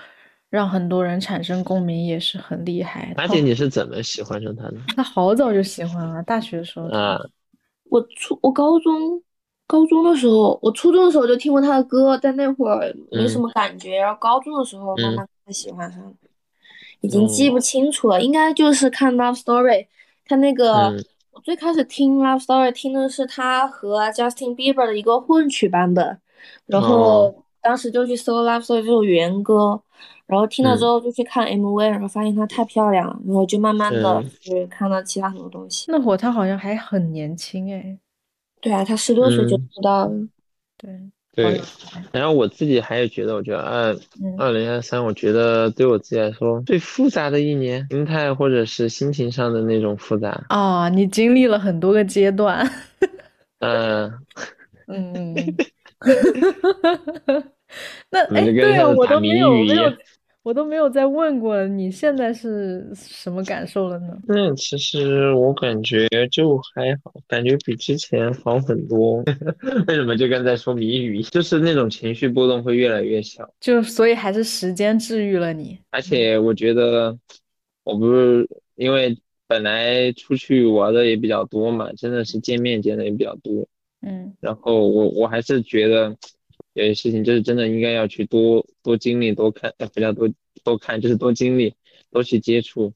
[0.49, 3.13] 让很多人产生共鸣，也是很厉害。
[3.17, 4.77] 他马姐，你是怎么喜欢上他的？
[4.95, 7.19] 他好早就喜欢了，大学的时候啊，
[7.89, 9.21] 我初我高中
[9.67, 13.41] 高中的时候，我初中的时候就听过他的歌，但那会儿没什嗯。
[13.41, 15.15] 么感觉，然后高中的时候慢嗯。
[15.15, 16.13] 慢才喜欢上，
[17.01, 19.87] 已经记哦不清楚了，应该就是看 Love Story，
[20.25, 21.03] 他那个嗯
[21.39, 26.19] 我最开始听 Love Story 听的是他和 Justin Bieber 的一个混曲版本，
[26.65, 29.81] 然后哦当时就去搜《Love Story》这首原歌，
[30.25, 35.89] 然后听了之后就去看 MV，然后发现她太漂亮了，然后就慢慢的去看到其他很多东西。
[35.89, 37.97] 那会儿她好像还很年轻哎。
[38.59, 40.11] 对啊，她十六岁就出道了。
[40.77, 41.09] 对。
[41.43, 41.61] 对，
[42.11, 43.95] 然后我自己还有觉得，我觉得二
[44.37, 50.45] 二零二三，我觉得对我自己来说最复杂的一年，心态或者是心情上的那种复杂。
[50.49, 52.69] 啊，你经历了很多个阶段。
[53.59, 54.11] 嗯。
[54.91, 55.35] 嗯，
[58.09, 59.83] 那哎，对啊，我都没有没有。
[60.41, 64.17] 我都没有再问过你现在是什么感受了呢？
[64.25, 69.21] 那，其实我感觉就还好，感觉比之前好很多。
[69.87, 71.21] 为什么就跟在说谜语？
[71.23, 75.77] 就是那种情绪波动会越来越小，就所以还是时间治愈了你。
[75.91, 77.17] 而且我觉得，
[77.83, 79.15] 我不是因为
[79.45, 83.67] 本来出去玩的也比较多嘛，真的是见面见的也比较多。
[84.01, 86.15] 嗯，然后我我还是觉得。
[86.73, 90.29] 有些事情就是真的应该要去多多经历、多看，呃，不叫多
[90.63, 91.73] 多看，就是多经历、
[92.11, 92.93] 多去接触，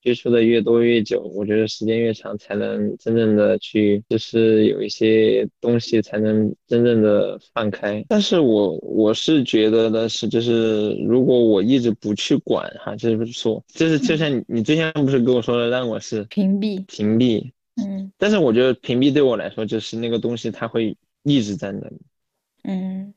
[0.00, 8.04] 接触的越多越久，我觉得时间越长，才能真正的去，就是有一些东西才能真正的放开。
[8.08, 21.96] 但是我我是觉得的是，就是如果我一直不去管哈，就是说，就是就像你你之前不是跟我说的，让我是屏蔽屏蔽，嗯，但是我觉得屏蔽对我来说，就是那个东西它会一直在那里。
[22.68, 23.14] 嗯，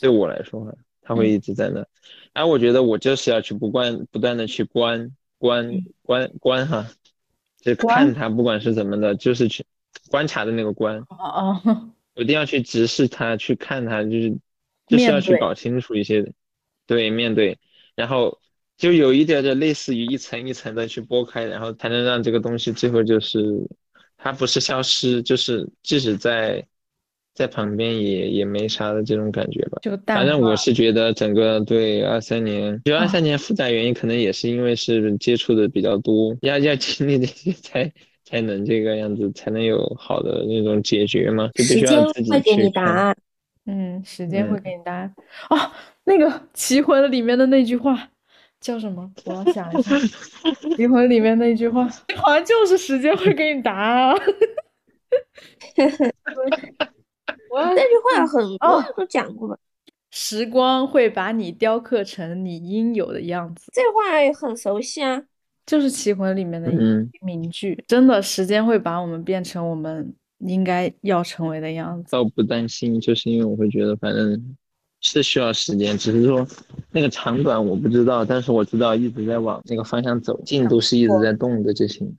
[0.00, 0.72] 对我来说，
[1.02, 1.84] 他会一直在那。
[2.32, 6.86] 哎，我觉得我就是要去不断不断的去观观观观哈，
[7.60, 9.66] 就看他，不管是怎么的，就是去
[10.10, 11.00] 观察的那个观。
[11.08, 11.16] 哦
[11.64, 11.90] 哦。
[12.14, 14.38] 我一定要去直视他，去看他，就是
[14.86, 16.32] 就是要去搞清楚一些，
[16.86, 17.58] 对，面对，
[17.96, 18.38] 然后
[18.76, 23.68] 就有一点点类似于一层一层的去剥开，然后才能让这个东西最后就是
[24.16, 26.64] 它不是消失，就是即使在。
[27.38, 37.92] 在旁边也也没啥的这种感觉吧，就反正我是觉得整个对二三年，就二三年复杂原因可能也是因为是接触的比较多，要要经历这些才
[38.24, 43.16] 才能这个样子，才能有好的那种解决嘛，就必须要自己会给你答案，
[43.66, 45.14] 嗯，时间会给你答案。
[45.50, 45.70] 哦，
[46.02, 48.08] 那个《棋魂》里面的那句话
[48.60, 49.08] 叫什么？
[49.26, 49.94] 我要想一下，
[50.76, 54.16] 《棋魂》里面那句话好像就是时间会给你答案。
[57.74, 59.56] 这句话很多人都讲过吧？
[60.10, 63.70] 时光会把你雕刻成你应有的样子。
[63.74, 65.22] 这话很熟悉啊，
[65.66, 66.70] 就是《棋魂》里面的
[67.20, 67.84] 名句。
[67.86, 72.10] 真的，时间会把我们变成我们应该要成为的样子。
[72.12, 74.56] 倒不担心，就是因为我会觉得，反正
[75.00, 76.46] 是需要时间，只是说
[76.90, 82.16] 那个长短我不知道，但是我知道一直在往那个方向走，进度是一直在动的就行。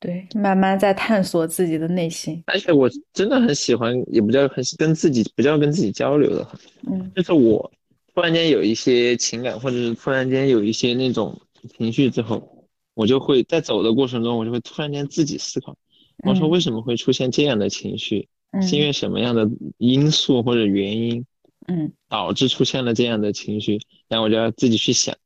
[0.00, 6.48] 对，慢慢在探索自己的内心，而且我真的很喜欢，也不叫很跟自己，不叫跟自己交流的，
[6.88, 7.68] 嗯，就是我
[8.14, 11.40] 突然间有一些情感，或者是突然间有一些那种
[11.76, 15.76] 情绪之后，我就会在走的过程中，我就会突然间自己思考，
[16.24, 18.28] 我说为什么会出现这样的情绪，
[18.62, 21.24] 是因为什么样的因素或者原因，
[21.66, 25.16] 嗯，导致出现了这样的情绪，然后我就要自己去想，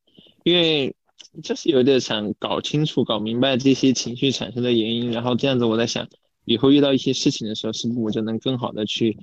[0.44, 0.94] 因为。
[1.42, 6.06] 就是有点想搞清楚、搞明白这些情绪产生的原因，然后这样子，我在想，
[6.44, 9.16] 以后遇到一些事情的时候，是不是我就能更好的去，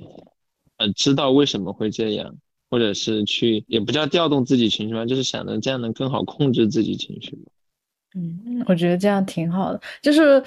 [0.78, 2.36] 呃，知道为什么会这样，
[2.70, 7.38] 或者是去，也不叫调动自己情绪吧，就是想着这样能更好控制自己情绪。
[8.16, 10.43] 嗯，我觉得这样挺好的，就是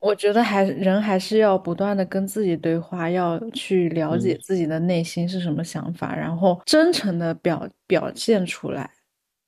[0.00, 8.90] 我觉得还人还是要不断的跟自己对话，要去了解自己的内心是什么想法，然后真诚的表表现出来。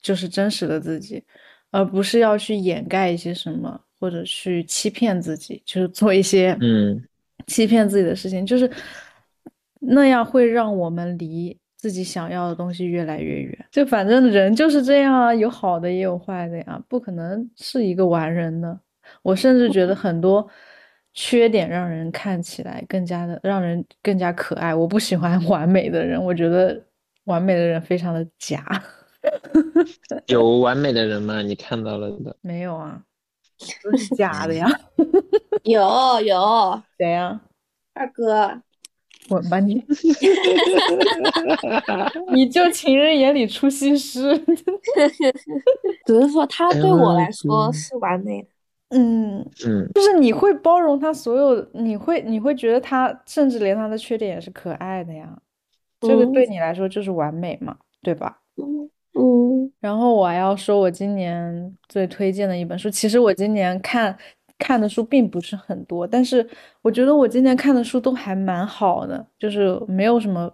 [0.00, 1.22] 就是真实的自己，
[1.70, 7.02] 而不是要去掩盖一些什么，或者去欺骗自己，就是做一些嗯
[7.46, 8.70] 欺骗自己的事情，就是
[9.80, 13.66] 那样会让我们离自己想要的东西越来越远。
[13.70, 18.78] 就反正人就是这样啊，有好的也有坏的呀，不可能是一个完人的。
[19.22, 20.46] 我甚至觉得很多
[21.14, 24.74] 缺点让人看起来更加的让人更加可爱。
[24.74, 26.78] 我不喜欢完美的人，我觉得
[27.24, 28.62] 完美的人非常的假。
[30.26, 31.42] 有完美的人吗？
[31.42, 32.36] 你看到了的？
[32.40, 33.02] 没有啊，
[33.82, 34.66] 都是假的呀。
[35.64, 35.82] 有
[36.22, 37.40] 有，谁呀？
[37.94, 38.62] 二哥，
[39.28, 39.84] 滚吧你！
[42.32, 44.36] 你就情人眼里出西施。
[46.06, 48.48] 只是说他对我来说是完美的。
[48.90, 55.38] 嗯嗯，就是你会包容他所有，你会你会觉得他甚至连他的缺点也是可爱的呀。
[56.00, 58.40] 这个对你来说就是完美嘛，对吧？
[58.56, 58.88] 嗯。
[59.18, 64.16] 嗯，然后我还要说，我今年最推荐的一本书，其实我今年看
[64.58, 66.48] 看的书并不是很多，但是
[66.82, 70.48] 我觉得我今年看的书都还蛮好的，就是没有什么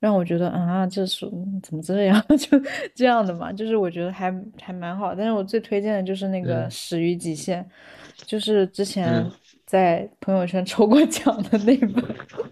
[0.00, 1.32] 让我觉得啊，这书
[1.62, 2.22] 怎么这样？
[2.36, 2.60] 就
[2.94, 4.30] 这样的嘛，就是我觉得还
[4.60, 5.14] 还蛮好。
[5.14, 7.64] 但是我最推荐的就是那个《始于极限》，
[8.26, 9.24] 就是之前
[9.68, 12.04] 在朋友圈抽过奖的那本。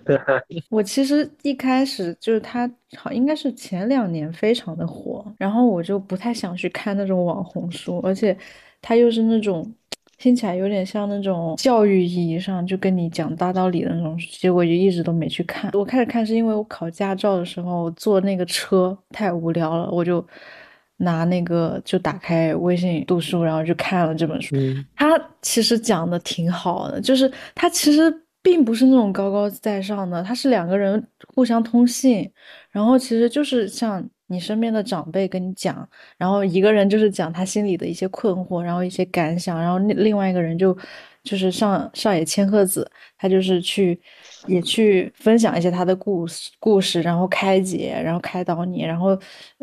[0.71, 8.37] 我其实一开始就是他好应该是前两年非常的火，然后我就不太想去看那种网红书，而且
[8.83, 9.67] 他又是那种。
[10.19, 15.71] 听起来有点像那种教育意义上就跟你讲大道理的那种，结果就一直都没去看。
[15.75, 20.27] 我开始看是因为我考驾照的时候坐那个车太无聊了，我就
[20.97, 24.57] 拿那个就打开微信读书，然后就看了这本书。
[24.95, 32.31] 他其实讲的挺好的，就是他其实并不是那种高高在上的，他是两个人互相通信，
[32.71, 34.09] 然后其实就是像。
[34.29, 35.89] 你身边的长辈跟你讲，
[36.19, 40.77] 然后一个人就是讲他心里的一些困惑，然后一些感想，然后另另外一个人就
[41.27, 44.01] 就是上上野千鹤子，他就是去
[44.47, 49.19] 也去分享一些他的故事故事，然后开解，然后开导你，然后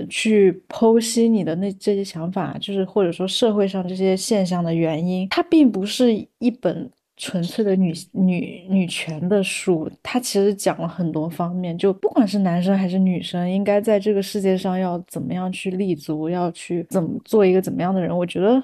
[0.09, 6.91] 去剖析你的那这些想法，就是或者说社会上这些现象的原因，它并不是一本。
[7.15, 18.09] 纯粹的女女女权的书，它其实讲了很多方面，就不管是男生还是女生，应该在这个世界上要怎么样去立足，要去怎么做一个怎么样的人。
[18.17, 18.61] 我觉得，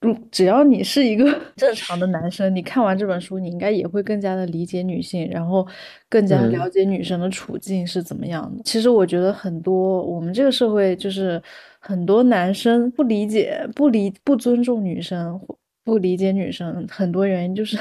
[0.00, 5.66] 如只要你是一个 正常的男生，你看完这本书，你应该也会更加的理解女性，然后
[6.08, 8.62] 更加了解女生的处境是怎么样的。
[8.64, 11.42] 其实我觉得很多我们这个社会就是
[11.80, 15.40] 很多男生不理解、不理、不尊重女生。
[15.84, 17.76] 不理解女生很多原因就是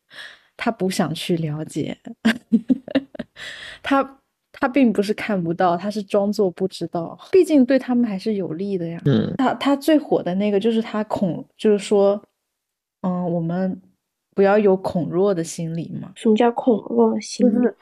[0.54, 1.96] 他不想去了解，
[3.82, 4.18] 他
[4.60, 7.18] 他并不是看不到，他是装作不知道。
[7.32, 9.00] 毕竟对他们还是有利的呀。
[9.04, 12.20] 嗯，他他最火的那个就是他恐，就是说，
[13.02, 13.80] 嗯，我们
[14.34, 16.12] 不要有恐弱的心理嘛。
[16.14, 17.52] 什么叫恐弱心理？
[17.52, 17.74] 就是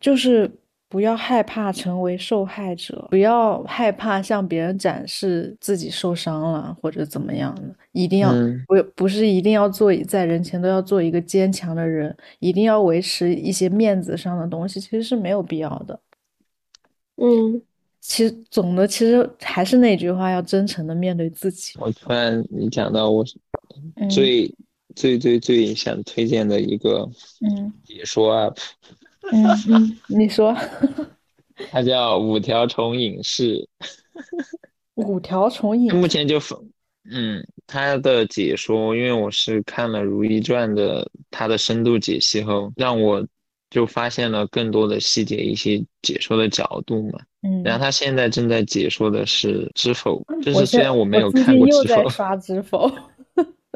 [0.00, 0.50] 就是。
[0.86, 8.32] 不要害怕成为受害者，不要害怕向别人展示自己受伤了或者怎么样的，一定要
[8.68, 15.98] 不不是一定要做在人前都要做一个坚强的人，一定要维持一些面子上的东西，其实是没有必要的。
[17.16, 17.60] 嗯，
[18.00, 21.72] 其实总的其实还是那句话，要真诚的面对自己。
[21.80, 23.24] 我突然你讲到我
[24.10, 24.52] 最
[24.94, 27.08] 最最最想推荐的一个
[27.40, 28.56] 嗯解说 UP。
[29.32, 30.54] 嗯嗯，你说，
[31.70, 33.66] 它叫五条虫影视，
[34.96, 36.38] 五条虫影，目前就
[37.10, 43.26] 嗯，他的解说，因为我是看了《如懿传》的他的深度解析后，让我
[43.74, 47.18] 就发现了更多的细节，一些解说的角度嘛。
[47.42, 52.88] 嗯，然后他现在正在解说的是《知否》，就是虽然我没有看过《知否》，刷《知否》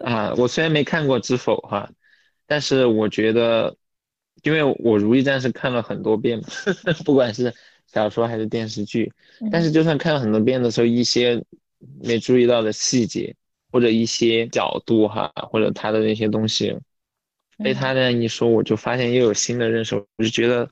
[0.04, 1.90] 啊，我虽然没看过《知否》哈，
[2.46, 3.76] 但是我觉得。
[4.44, 6.44] 因为我《如懿传》是看了很多遍嘛，
[7.04, 7.52] 不管是
[7.88, 9.12] 小说还是电视剧，
[9.50, 11.42] 但是就算看了很多遍的时候，一些
[12.00, 13.34] 没注意到的细节
[13.72, 16.72] 或者一些角度哈，或者他的那些东西，
[17.58, 19.94] 被他这样一说，我就发现又有新的认识。
[19.94, 20.70] 我就觉得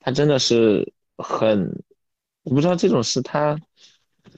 [0.00, 1.82] 他真的是很，
[2.42, 3.58] 我不知道这种是他，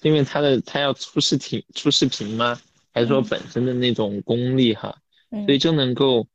[0.03, 2.61] 因为他的他要出视频出视频吗？
[2.93, 4.97] 还是说本身的那种功力哈，
[5.47, 6.27] 所以就能够。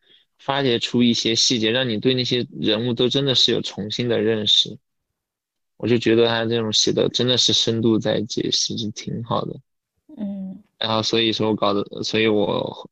[0.41, 4.77] 发掘出一些细节，让你对那些人物都真的是有重新的认识。
[5.75, 9.59] 我就觉得他这种写的真的是深度在解析，是挺好的。
[10.15, 10.63] 嗯。
[10.77, 12.89] 然后所以说搞的，所以我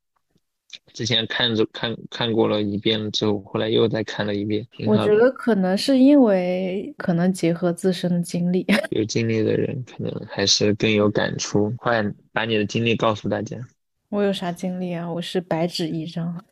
[0.93, 4.65] 之前看着看看过了一遍之后，后来又再看了一遍。
[4.85, 11.71] 我觉得可能是因为可能结合自身的经历，有经历的人可能还是更有感触。
[11.77, 13.57] 快把你的经历告诉大家。
[14.09, 15.11] 我有啥经历啊？
[15.11, 16.43] 我是白纸一张。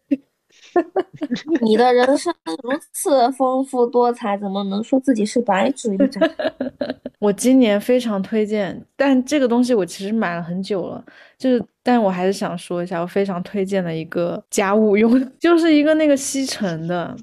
[1.61, 6.29] 你的人生如此丰富多彩，怎么能说自己是白纸一张？
[7.19, 11.03] 我今年非常推荐，但这个东西我其实买了很久了，
[11.37, 17.15] 就是，但我还是想说一下，我非常推荐的一个家务用， 就是一个那个吸尘的。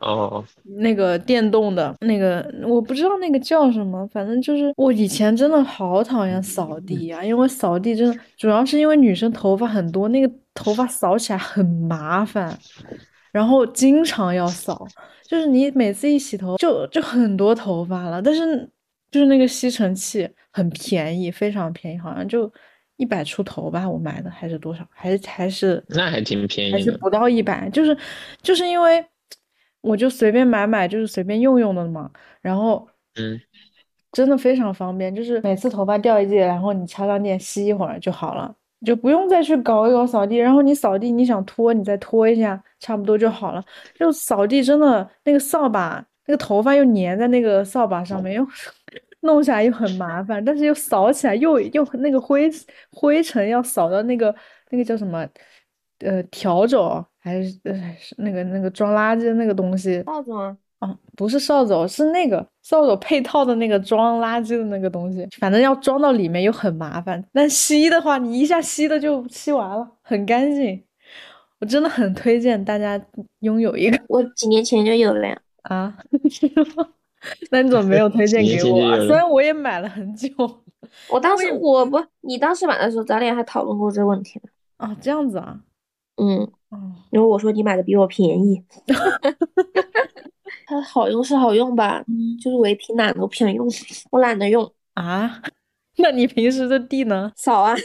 [0.00, 0.44] 哦，
[0.78, 12.56] 那个电动的那个，我不知道那个叫什么，反正就是我以前真的好讨厌扫地啊，因为扫地真的主要是因为女生头发很多，那个头发扫起来很麻烦，
[13.32, 14.86] 然后经常要扫，
[15.26, 18.68] 就是你每次一洗头就就很多头发了，但是
[19.10, 22.52] 就是那个吸尘器很便宜，非常便宜，好像就
[22.96, 27.96] 一百出头吧，我买的还是多少，还是还是那还挺便宜，还是不到一百，就是
[28.42, 29.02] 就是因为。
[29.86, 32.10] 我就随便买买，就是随便用用的嘛。
[32.40, 33.40] 然后，嗯，
[34.12, 40.36] 真的非常方便，就是每次头发掉一地，然后你插上电吸一会儿就好了，就不用再去搞一搞扫地。
[40.36, 43.64] 然后你扫地，你想拖，你再拖一下，差不多就好了。
[43.94, 48.46] 就扫地真的那个扫把那个头发又粘在那个扫把上面，又
[49.22, 52.50] 弄起来又很麻烦，但是又扫起来又又那个灰
[52.92, 54.34] 灰尘要扫到那个
[54.70, 55.26] 那个叫什么
[56.00, 56.76] 呃笤帚
[57.26, 60.56] 还是呃是那个那个装垃圾的那个东西扫帚吗？
[60.78, 67.24] 哦，不是扫帚，是那个扫帚配套的那个装垃圾的那个东西，反正要装到里面又很麻烦。
[67.32, 70.80] 但吸的话，你一下吸的就吸完了，很干净。
[71.58, 73.02] 我真的很推荐大家
[73.40, 75.40] 拥有一个我几年前就有了呀。
[75.62, 75.98] 啊，
[76.30, 76.46] 是
[76.76, 76.86] 吗？
[77.50, 80.28] 那你怎么没有推荐给我虽然我也买了很久
[81.10, 84.50] 我当时我不，你当时买的时候，咱俩还讨论过这个问题呢。
[84.76, 85.58] 啊，这样子啊，
[86.22, 86.76] 嗯，哦，
[87.10, 88.62] 因为我说你买的比我便宜。
[90.68, 92.02] 它好用是好用吧，
[92.42, 93.68] 就是我也挺懒的，我不想用，
[94.10, 95.40] 我懒得用，啊，
[95.98, 97.32] 那你平时的地呢？
[97.36, 97.76] 扫啊。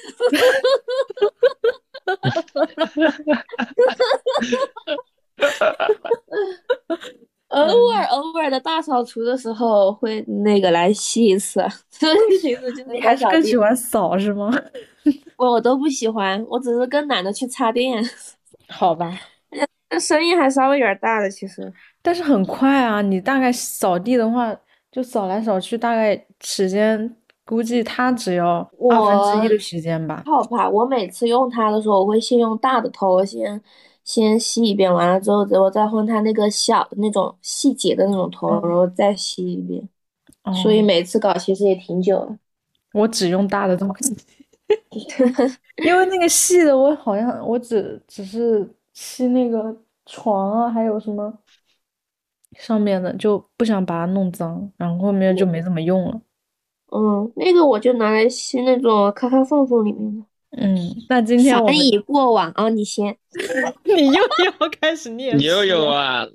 [7.50, 11.62] 偶尔偶尔的大扫除的时候会那个来吸一次，
[11.92, 12.16] 其实
[12.62, 14.50] 就是你还是更喜欢扫是吗？
[15.38, 18.02] 我我都不喜欢，我只是更懒得去插电，
[18.72, 19.16] 好吧，
[19.90, 21.72] 那声音还稍微有点大的，其实。
[22.02, 24.56] 但是很快啊，你大概扫地的话，
[24.92, 27.16] 就扫来扫去，大概时间
[27.46, 28.60] 估计它只要
[28.90, 30.24] 二分之一的时间吧。
[30.26, 33.62] 好吧，我每次用它的时候，我会先用大的头先
[34.04, 39.88] 先吸一遍，完了之后，我再换它那个小的那种细节的那种头，然后再吸一遍。
[40.64, 42.38] 所以哦每次搞其实也挺久的。
[42.94, 44.16] 我只用大的东西，
[45.84, 51.34] 因为那个细的我好像我只只是吸那个床啊，还有什么
[52.58, 56.22] 上面的，就不想把它弄脏，然后后面就没怎么用了。
[56.94, 60.26] 嗯，那个我就拿来吸那种咔咔缝缝里面的。
[60.58, 63.18] 嗯，那今天我们已过往啊，你先。
[63.86, 64.14] 你又
[64.60, 66.28] 要开始念你又有啊！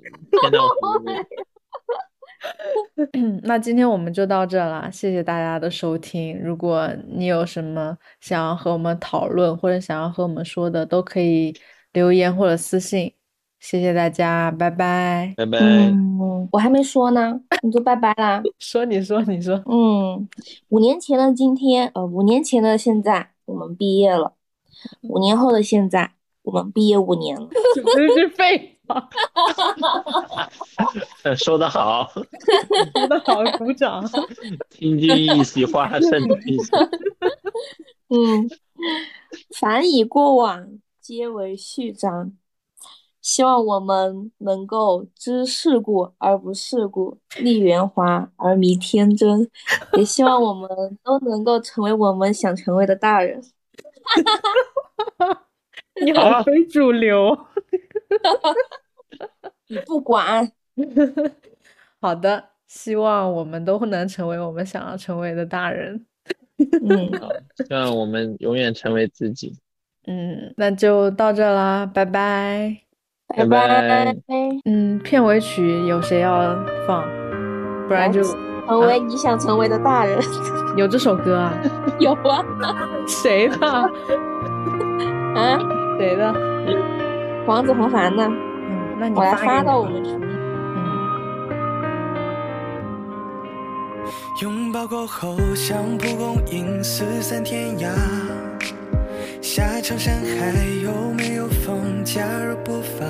[3.43, 6.39] 那今天我们就到这了，谢谢大家的收听。
[6.41, 11.55] 如果你有什么想要和我们讨论或者想要和我们说的，都可以
[11.93, 13.13] 留言或者私信。
[13.59, 15.33] 谢谢大家，拜拜。
[15.35, 15.57] 拜拜。
[15.59, 18.41] 嗯，我还没说呢，你就拜拜啦。
[18.59, 20.29] 说你说你说，嗯，
[20.69, 24.33] 五年前的今天，呃，五年前的现在，我们毕业了；
[25.09, 26.11] 五年后的现在，
[26.43, 27.49] 我们毕业五年了。
[27.73, 28.76] 这不是废话，
[31.37, 32.09] 说得好，
[32.93, 34.03] 说得好，鼓掌。
[34.69, 36.71] 听君一席话，胜读一席。
[38.09, 38.49] 嗯，
[39.59, 42.31] 凡以过往，皆为序章。
[43.21, 49.49] 希望我们能够知世故而不世故，立圆滑而迷天真，
[49.97, 50.69] 也希望我们
[51.03, 53.43] 都能够成为我们想成为的大人。
[56.01, 57.37] 你好非主流。
[59.69, 60.51] 你不管，
[62.01, 66.05] 好的，希望我们都能成为我们想要成为的大人。
[66.57, 67.11] 嗯，
[67.67, 69.57] 希望我们永远成为自己。
[70.07, 72.77] 嗯，那就到这啦，拜拜。
[73.27, 74.15] 拜拜拜。
[74.63, 76.55] 嗯，片尾曲有谁要
[76.87, 77.03] 放？
[77.87, 80.17] 不然就成为你想成为的大人。
[80.77, 81.53] 有这首歌啊？
[81.99, 82.43] 有啊，
[83.05, 83.67] 谁的？
[85.35, 85.59] 啊，
[85.99, 86.33] 谁的？
[87.47, 90.25] 黄子弘凡呢，嗯，那你我来发到我们群里。
[90.75, 90.83] 嗯，
[94.41, 97.87] 拥抱过后，像蒲公英四散天涯。
[99.41, 102.03] 下场山海有没有风？
[102.03, 103.05] 加入步伐，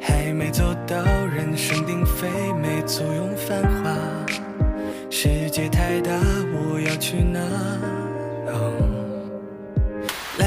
[0.00, 0.96] 还没走到
[1.32, 2.28] 人声鼎沸，
[2.60, 3.92] 没簇拥繁华。
[5.08, 6.10] 世界太大，
[6.52, 7.38] 我要去哪？
[8.48, 8.72] 哦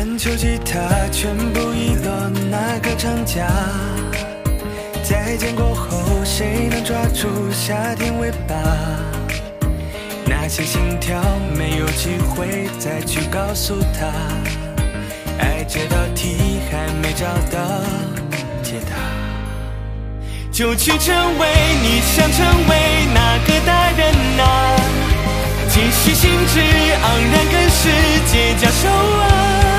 [0.06, 3.48] 篮球、吉他全部遗落，哪个长假？
[5.04, 8.56] 再见过后，谁能抓住夏天尾巴？
[10.28, 11.20] 那些心跳
[11.58, 14.06] 没有机会再去告诉他，
[15.40, 17.82] 爱这道题还没找到
[18.62, 18.96] 解答。
[20.52, 21.48] 就去成为
[21.82, 24.76] 你想成为那个大人啊！
[25.68, 27.90] 继续兴致盎然跟世
[28.32, 29.75] 界交手啊！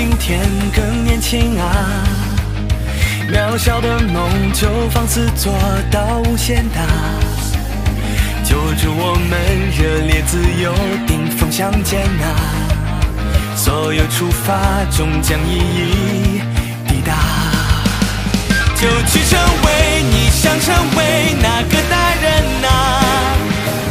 [0.00, 0.40] 今天
[0.72, 2.06] 更年轻啊
[3.32, 5.52] 渺小的梦就放肆做
[5.90, 6.86] 到无限大
[8.44, 9.36] 就祝我们
[9.76, 10.72] 热烈自由
[11.04, 12.30] 顶峰相见啊
[13.56, 16.40] 所有出发终将一一
[16.86, 17.14] 抵达。
[18.76, 23.02] 就去成为你想成为那个大人啊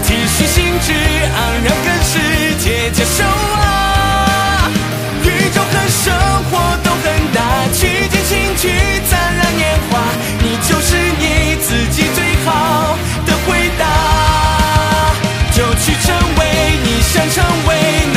[0.04, 3.97] 继续兴致盎然跟世界交手啊。
[5.78, 6.14] 的生
[6.50, 7.40] 活都很大，
[7.72, 8.70] 去尽情去
[9.08, 10.00] 灿烂年华，
[10.42, 13.86] 你就是你自己最好的回答，
[15.52, 18.17] 就去成为你想成为。